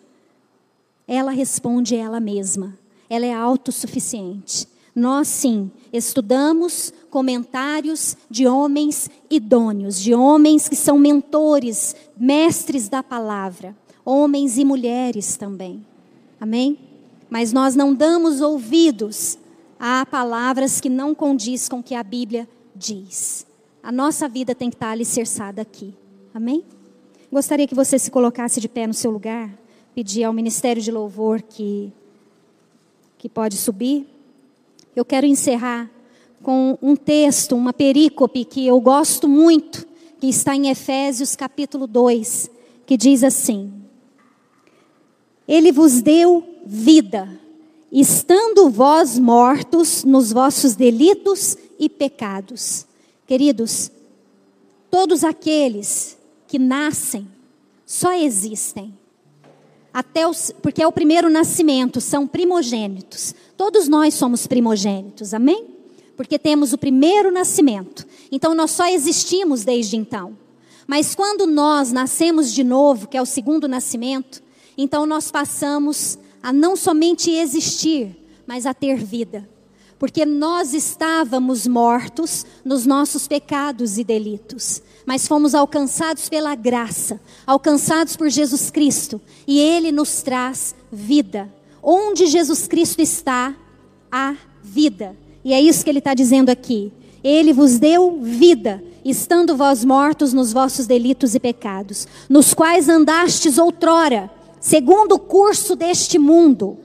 Ela 1.08 1.32
responde 1.32 1.96
ela 1.96 2.20
mesma. 2.20 2.78
Ela 3.10 3.26
é 3.26 3.34
autossuficiente. 3.34 4.68
Nós 4.96 5.28
sim 5.28 5.72
estudamos 5.92 6.94
comentários 7.10 8.16
de 8.30 8.48
homens 8.48 9.10
idôneos, 9.30 10.00
de 10.00 10.14
homens 10.14 10.70
que 10.70 10.76
são 10.76 10.98
mentores, 11.00 11.96
mestres 12.16 12.90
da 12.90 13.02
palavra, 13.02 13.76
homens 14.06 14.58
e 14.58 14.66
mulheres 14.66 15.36
também. 15.36 15.86
Amém? 16.40 16.78
Mas 17.30 17.52
nós 17.52 17.76
não 17.76 17.94
damos 17.94 18.40
ouvidos 18.40 19.38
a 19.80 20.06
palavras 20.06 20.80
que 20.80 20.90
não 20.90 21.16
condiz 21.16 21.68
com 21.68 21.80
o 21.80 21.84
que 21.84 21.96
a 21.96 22.04
Bíblia 22.04 22.48
diz. 22.76 23.48
A 23.82 23.92
nossa 23.92 24.30
vida 24.30 24.54
tem 24.54 24.70
que 24.70 24.76
estar 24.76 24.92
alicerçada 24.92 25.62
aqui. 25.62 25.94
Amém? 26.34 26.64
Gostaria 27.32 27.68
que 27.68 27.76
você 27.76 27.98
se 27.98 28.12
colocasse 28.12 28.62
de 28.62 28.70
pé 28.70 28.86
no 28.86 28.94
seu 28.94 29.10
lugar 29.10 29.63
pedir 29.94 30.24
ao 30.24 30.34
Ministério 30.34 30.82
de 30.82 30.92
Louvor 30.92 31.42
que, 31.42 31.92
que 33.18 33.30
pode 33.30 33.58
subir. 33.58 34.08
Eu 34.96 35.06
quero 35.06 35.26
encerrar 35.26 35.90
com 36.42 36.78
um 36.82 36.96
texto, 36.96 37.56
uma 37.56 37.72
perícope 37.72 38.44
que 38.44 38.66
eu 38.66 38.80
gosto 38.82 39.28
muito, 39.28 39.88
que 40.20 40.28
está 40.28 40.56
em 40.56 40.70
Efésios 40.70 41.36
capítulo 41.36 41.88
2, 41.88 42.50
que 42.86 42.98
diz 42.98 43.24
assim: 43.24 43.72
Ele 45.48 45.72
vos 45.72 46.02
deu 46.02 46.44
vida, 46.66 47.30
estando 47.92 48.70
vós 48.70 49.20
mortos 49.20 50.04
nos 50.04 50.32
vossos 50.32 50.76
delitos 50.76 51.56
e 51.80 51.88
pecados. 51.88 52.86
Queridos, 53.28 53.92
todos 54.90 55.24
aqueles 55.24 56.18
que 56.48 56.60
nascem 56.60 57.28
só 57.86 58.14
existem 58.14 58.94
até 59.94 60.28
os, 60.28 60.52
porque 60.62 60.82
é 60.82 60.88
o 60.88 60.92
primeiro 60.92 61.30
nascimento, 61.30 62.02
são 62.02 62.26
primogênitos. 62.26 63.36
Todos 63.56 63.88
nós 63.88 64.16
somos 64.16 64.48
primogênitos, 64.48 65.34
amém? 65.34 65.68
Porque 66.18 66.40
temos 66.40 66.74
o 66.74 66.78
primeiro 66.78 67.32
nascimento. 67.32 68.06
Então 68.32 68.56
nós 68.56 68.72
só 68.72 68.88
existimos 68.88 69.64
desde 69.64 69.96
então. 69.96 70.36
Mas 70.88 71.14
quando 71.14 71.46
nós 71.46 71.92
nascemos 71.92 72.52
de 72.52 72.64
novo, 72.64 73.08
que 73.08 73.16
é 73.16 73.22
o 73.22 73.26
segundo 73.26 73.68
nascimento, 73.68 74.42
então 74.78 75.06
nós 75.06 75.30
passamos 75.30 76.18
a 76.42 76.52
não 76.52 76.76
somente 76.76 77.32
existir, 77.32 78.16
mas 78.46 78.66
a 78.66 78.74
ter 78.74 78.98
vida. 78.98 79.48
Porque 79.98 80.26
nós 80.26 80.74
estávamos 80.74 81.66
mortos 81.66 82.46
nos 82.66 82.86
nossos 82.86 83.28
pecados 83.28 83.98
e 83.98 84.04
delitos, 84.04 84.82
mas 85.06 85.28
fomos 85.28 85.54
alcançados 85.56 86.30
pela 86.30 86.56
graça, 86.56 87.20
alcançados 87.46 88.16
por 88.16 88.30
Jesus 88.30 88.70
Cristo, 88.72 89.22
e 89.48 89.60
Ele 89.60 89.92
nos 89.92 90.22
traz 90.22 90.76
vida. 90.92 91.52
Onde 91.82 92.28
Jesus 92.28 92.68
Cristo 92.68 93.02
está, 93.02 93.56
há 94.12 94.36
vida. 94.64 95.16
E 95.44 95.54
é 95.54 95.62
isso 95.62 95.84
que 95.84 95.90
Ele 95.90 96.00
está 96.00 96.14
dizendo 96.14 96.50
aqui. 96.50 96.92
Ele 97.24 97.54
vos 97.54 97.78
deu 97.78 98.20
vida, 98.22 98.84
estando 99.04 99.56
vós 99.56 99.84
mortos 99.84 100.34
nos 100.34 100.54
vossos 100.54 100.88
delitos 100.88 101.36
e 101.36 101.40
pecados, 101.40 102.08
nos 102.30 102.54
quais 102.54 102.88
andastes 102.88 103.58
outrora 103.58 104.30
segundo 104.64 105.16
o 105.16 105.20
curso 105.20 105.76
deste 105.76 106.18
mundo, 106.18 106.78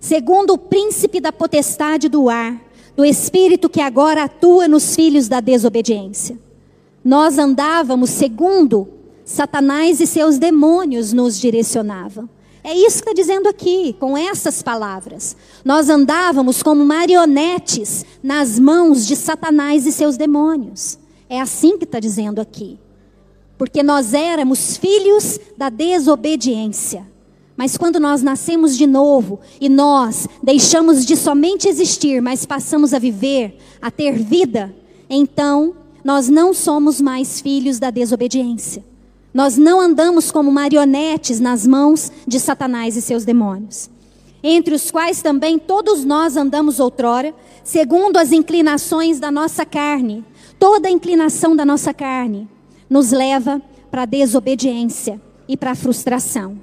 segundo 0.00 0.54
o 0.54 0.58
príncipe 0.58 1.20
da 1.20 1.30
potestade 1.30 2.08
do 2.08 2.30
ar, 2.30 2.58
do 2.96 3.04
espírito 3.04 3.68
que 3.68 3.82
agora 3.82 4.24
atua 4.24 4.66
nos 4.66 4.96
filhos 4.96 5.28
da 5.28 5.38
desobediência. 5.38 6.38
Nós 7.04 7.38
andávamos 7.38 8.10
segundo 8.10 8.88
Satanás 9.24 10.00
e 10.00 10.06
seus 10.06 10.38
demônios 10.38 11.12
nos 11.12 11.38
direcionavam. 11.38 12.28
É 12.64 12.74
isso 12.74 13.02
que 13.02 13.10
está 13.10 13.12
dizendo 13.12 13.48
aqui, 13.48 13.96
com 13.98 14.16
essas 14.16 14.62
palavras. 14.62 15.36
Nós 15.64 15.88
andávamos 15.88 16.62
como 16.62 16.84
marionetes 16.84 18.04
nas 18.22 18.58
mãos 18.58 19.06
de 19.06 19.16
Satanás 19.16 19.84
e 19.84 19.92
seus 19.92 20.16
demônios. 20.16 20.98
É 21.28 21.40
assim 21.40 21.76
que 21.76 21.84
está 21.84 21.98
dizendo 21.98 22.40
aqui 22.40 22.78
porque 23.62 23.80
nós 23.80 24.12
éramos 24.12 24.76
filhos 24.76 25.38
da 25.56 25.68
desobediência. 25.68 27.06
Mas 27.56 27.76
quando 27.76 28.00
nós 28.00 28.20
nascemos 28.20 28.76
de 28.76 28.88
novo 28.88 29.38
e 29.60 29.68
nós 29.68 30.26
deixamos 30.42 31.06
de 31.06 31.14
somente 31.14 31.68
existir, 31.68 32.20
mas 32.20 32.44
passamos 32.44 32.92
a 32.92 32.98
viver, 32.98 33.56
a 33.80 33.88
ter 33.88 34.14
vida, 34.14 34.74
então 35.08 35.76
nós 36.04 36.28
não 36.28 36.52
somos 36.52 37.00
mais 37.00 37.40
filhos 37.40 37.78
da 37.78 37.90
desobediência. 37.90 38.84
Nós 39.32 39.56
não 39.56 39.80
andamos 39.80 40.30
como 40.30 40.50
marionetes 40.50 41.40
nas 41.40 41.66
mãos 41.66 42.12
de 42.26 42.38
Satanás 42.38 42.96
e 42.96 43.02
seus 43.02 43.24
demônios, 43.24 43.88
entre 44.42 44.74
os 44.74 44.90
quais 44.90 45.22
também 45.22 45.58
todos 45.58 46.04
nós 46.04 46.36
andamos 46.36 46.80
outrora, 46.80 47.34
segundo 47.64 48.18
as 48.18 48.32
inclinações 48.32 49.18
da 49.18 49.30
nossa 49.30 49.64
carne. 49.64 50.24
Toda 50.58 50.90
inclinação 50.90 51.56
da 51.56 51.64
nossa 51.64 51.94
carne 51.94 52.48
nos 52.90 53.10
leva 53.10 53.60
para 53.90 54.02
a 54.02 54.06
desobediência 54.06 55.20
e 55.48 55.56
para 55.56 55.70
a 55.70 55.76
frustração. 55.76 56.58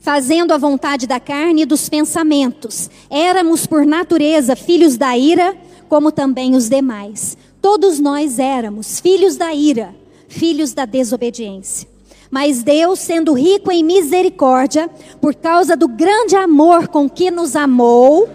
Fazendo 0.00 0.52
a 0.52 0.58
vontade 0.58 1.06
da 1.06 1.18
carne 1.18 1.62
e 1.62 1.66
dos 1.66 1.88
pensamentos, 1.88 2.90
éramos 3.10 3.66
por 3.66 3.84
natureza 3.84 4.54
filhos 4.54 4.96
da 4.96 5.16
ira, 5.16 5.56
como 5.88 6.12
também 6.12 6.54
os 6.54 6.68
demais. 6.68 7.36
Todos 7.60 7.98
nós 7.98 8.38
éramos 8.38 9.00
filhos 9.00 9.36
da 9.36 9.52
ira, 9.52 9.94
filhos 10.28 10.72
da 10.72 10.84
desobediência. 10.84 11.88
Mas 12.30 12.62
Deus, 12.62 12.98
sendo 12.98 13.32
rico 13.32 13.72
em 13.72 13.82
misericórdia, 13.82 14.88
por 15.20 15.34
causa 15.34 15.76
do 15.76 15.88
grande 15.88 16.36
amor 16.36 16.88
com 16.88 17.08
que 17.08 17.30
nos 17.30 17.56
amou, 17.56 18.28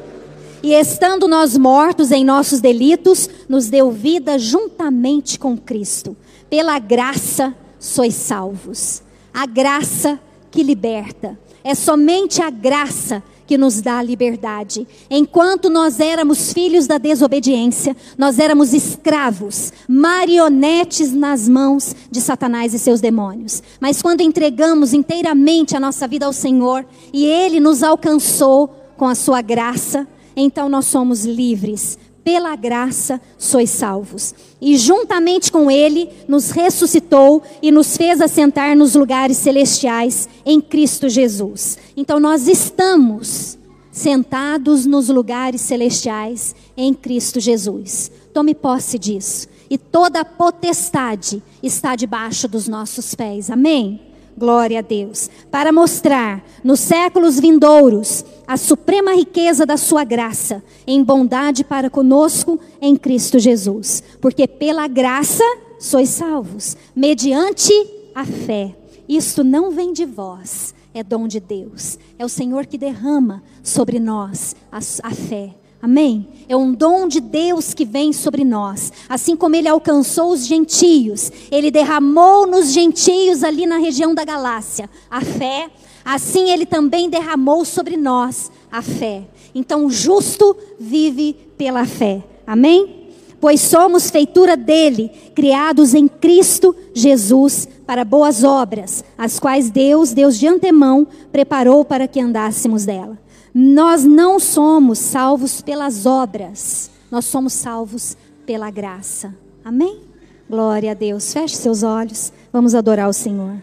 e 0.63 0.74
estando 0.74 1.28
nós 1.28 1.57
mortos 1.57 2.11
em 2.11 2.24
nossos 2.24 2.61
delitos, 2.61 3.30
nos 3.49 3.69
deu 3.69 3.91
vida 3.91 4.39
juntamente 4.39 5.38
com 5.38 5.57
Cristo 5.57 6.15
pela 6.49 6.80
graça 6.80 7.53
sois 7.80 8.13
salvos. 8.13 9.03
A 9.34 9.45
graça 9.45 10.19
que 10.49 10.63
liberta. 10.63 11.38
É 11.63 11.76
somente 11.76 12.41
a 12.41 12.49
graça 12.49 13.24
que 13.54 13.58
nos 13.60 13.82
dá 13.82 13.99
a 13.99 14.01
liberdade. 14.01 14.88
Enquanto 15.12 15.70
nós 15.70 15.99
éramos 15.99 16.51
filhos 16.51 16.88
da 16.88 16.97
desobediência, 16.97 17.95
nós 18.18 18.39
éramos 18.39 18.74
escravos, 18.74 19.72
marionetes 19.88 21.14
nas 21.14 21.47
mãos 21.47 21.95
de 22.10 22.20
Satanás 22.20 22.74
e 22.74 22.80
seus 22.80 22.99
demônios. 22.99 23.62
Mas 23.80 24.01
quando 24.01 24.22
entregamos 24.22 24.91
inteiramente 24.91 25.78
a 25.78 25.80
nossa 25.80 26.08
vida 26.08 26.26
ao 26.26 26.34
Senhor 26.34 26.84
e 27.14 27.28
Ele 27.28 27.60
nos 27.60 27.84
alcançou 27.84 28.70
com 28.97 29.06
a 29.06 29.14
sua 29.14 29.39
graça, 29.39 30.08
então 30.36 30.68
nós 30.68 30.88
somos 30.88 31.24
livres 31.24 31.99
pela 32.24 32.55
graça 32.55 33.19
sois 33.38 33.69
salvos. 33.69 34.34
E 34.61 34.78
juntamente 34.78 35.51
com 35.51 35.69
Ele 35.69 36.09
nos 36.28 36.51
ressuscitou 36.51 37.43
e 37.61 37.71
nos 37.71 37.97
fez 37.97 38.21
assentar 38.21 38.76
nos 38.76 38.95
lugares 38.95 39.38
celestiais 39.38 40.30
em 40.45 40.61
Cristo 40.61 41.09
Jesus. 41.09 41.78
Então 41.95 42.19
nós 42.19 42.47
estamos 42.47 43.57
sentados 43.91 44.86
nos 44.86 45.09
lugares 45.09 45.61
celestiais 45.61 46.55
em 46.76 46.93
Cristo 46.93 47.39
Jesus. 47.39 48.11
Tome 48.34 48.55
posse 48.55 48.97
disso. 48.97 49.47
E 49.69 49.78
toda 49.78 50.21
a 50.21 50.26
potestade 50.26 51.41
está 51.61 51.95
debaixo 51.95 52.47
dos 52.47 52.67
nossos 52.67 53.13
pés. 53.15 53.49
Amém? 53.49 54.12
Glória 54.38 54.79
a 54.79 54.81
Deus. 54.81 55.29
Para 55.51 55.71
mostrar 55.71 56.43
nos 56.63 56.79
séculos 56.79 57.39
vindouros 57.39 58.25
a 58.47 58.57
suprema 58.57 59.13
riqueza 59.13 59.65
da 59.65 59.77
sua 59.77 60.03
graça 60.03 60.63
em 60.88 61.03
bondade 61.03 61.63
para 61.63 61.89
conosco 61.89 62.59
em 62.81 62.95
Cristo 62.95 63.39
Jesus. 63.39 64.03
Porque 64.19 64.47
pela 64.47 64.88
graça 64.88 65.43
sois 65.79 66.09
salvos, 66.09 66.77
mediante 66.95 67.73
a 68.15 68.25
fé. 68.25 68.75
Isto 69.07 69.43
não 69.43 69.69
vem 69.69 69.91
de 69.91 70.05
vós, 70.05 70.73
é 70.93 71.03
dom 71.03 71.27
de 71.27 71.39
Deus. 71.39 71.99
É 72.17 72.25
o 72.25 72.29
Senhor 72.29 72.65
que 72.65 72.77
derrama 72.77 73.43
sobre 73.61 73.99
nós 73.99 74.55
a, 74.71 74.77
a 74.77 75.11
fé. 75.11 75.53
Amém? 75.84 76.25
É 76.47 76.55
um 76.55 76.71
dom 76.71 77.09
de 77.09 77.19
Deus 77.19 77.73
que 77.73 77.84
vem 77.84 78.13
sobre 78.13 78.45
nós. 78.45 78.93
Assim 79.09 79.36
como 79.36 79.53
ele 79.53 79.67
alcançou 79.67 80.31
os 80.31 80.45
gentios, 80.47 81.29
ele 81.51 81.69
derramou 81.69 82.47
nos 82.47 82.71
gentios 82.71 83.43
ali 83.43 83.65
na 83.65 83.75
região 83.79 84.15
da 84.15 84.23
Galácia 84.23 84.89
a 85.11 85.19
fé, 85.19 85.69
assim 86.05 86.49
ele 86.51 86.65
também 86.65 87.09
derramou 87.09 87.65
sobre 87.65 87.97
nós 87.97 88.49
a 88.71 88.81
fé. 88.81 89.25
Então 89.53 89.86
o 89.86 89.89
justo 89.89 90.55
vive 90.79 91.34
pela 91.57 91.86
fé. 91.86 92.23
Amém? 92.47 93.09
Pois 93.41 93.59
somos 93.59 94.09
feitura 94.09 94.55
dele, 94.55 95.11
criados 95.36 95.93
em 95.93 96.07
Cristo 96.07 96.73
Jesus 96.93 97.67
para 97.86 98.05
boas 98.05 98.41
obras, 98.41 99.03
as 99.17 99.38
quais 99.38 99.69
Deus, 99.69 100.13
Deus 100.13 100.39
de 100.39 100.47
antemão, 100.47 101.05
preparou 101.29 101.84
para 101.84 102.07
que 102.07 102.21
andássemos 102.21 102.86
dela. 102.86 103.19
Nós 103.54 104.04
não 104.04 104.39
somos 104.39 104.97
salvos 104.97 105.62
pelas 105.62 106.06
obras, 106.08 106.89
nós 107.12 107.26
somos 107.26 107.54
salvos 107.54 108.18
pela 108.45 108.72
graça. 108.72 109.36
Amém? 109.64 110.01
Glória 110.49 110.91
a 110.91 110.95
Deus. 110.95 111.32
Feche 111.32 111.56
seus 111.56 111.84
olhos, 111.84 112.34
vamos 112.51 112.74
adorar 112.74 113.08
o 113.08 113.14
Senhor. 113.14 113.62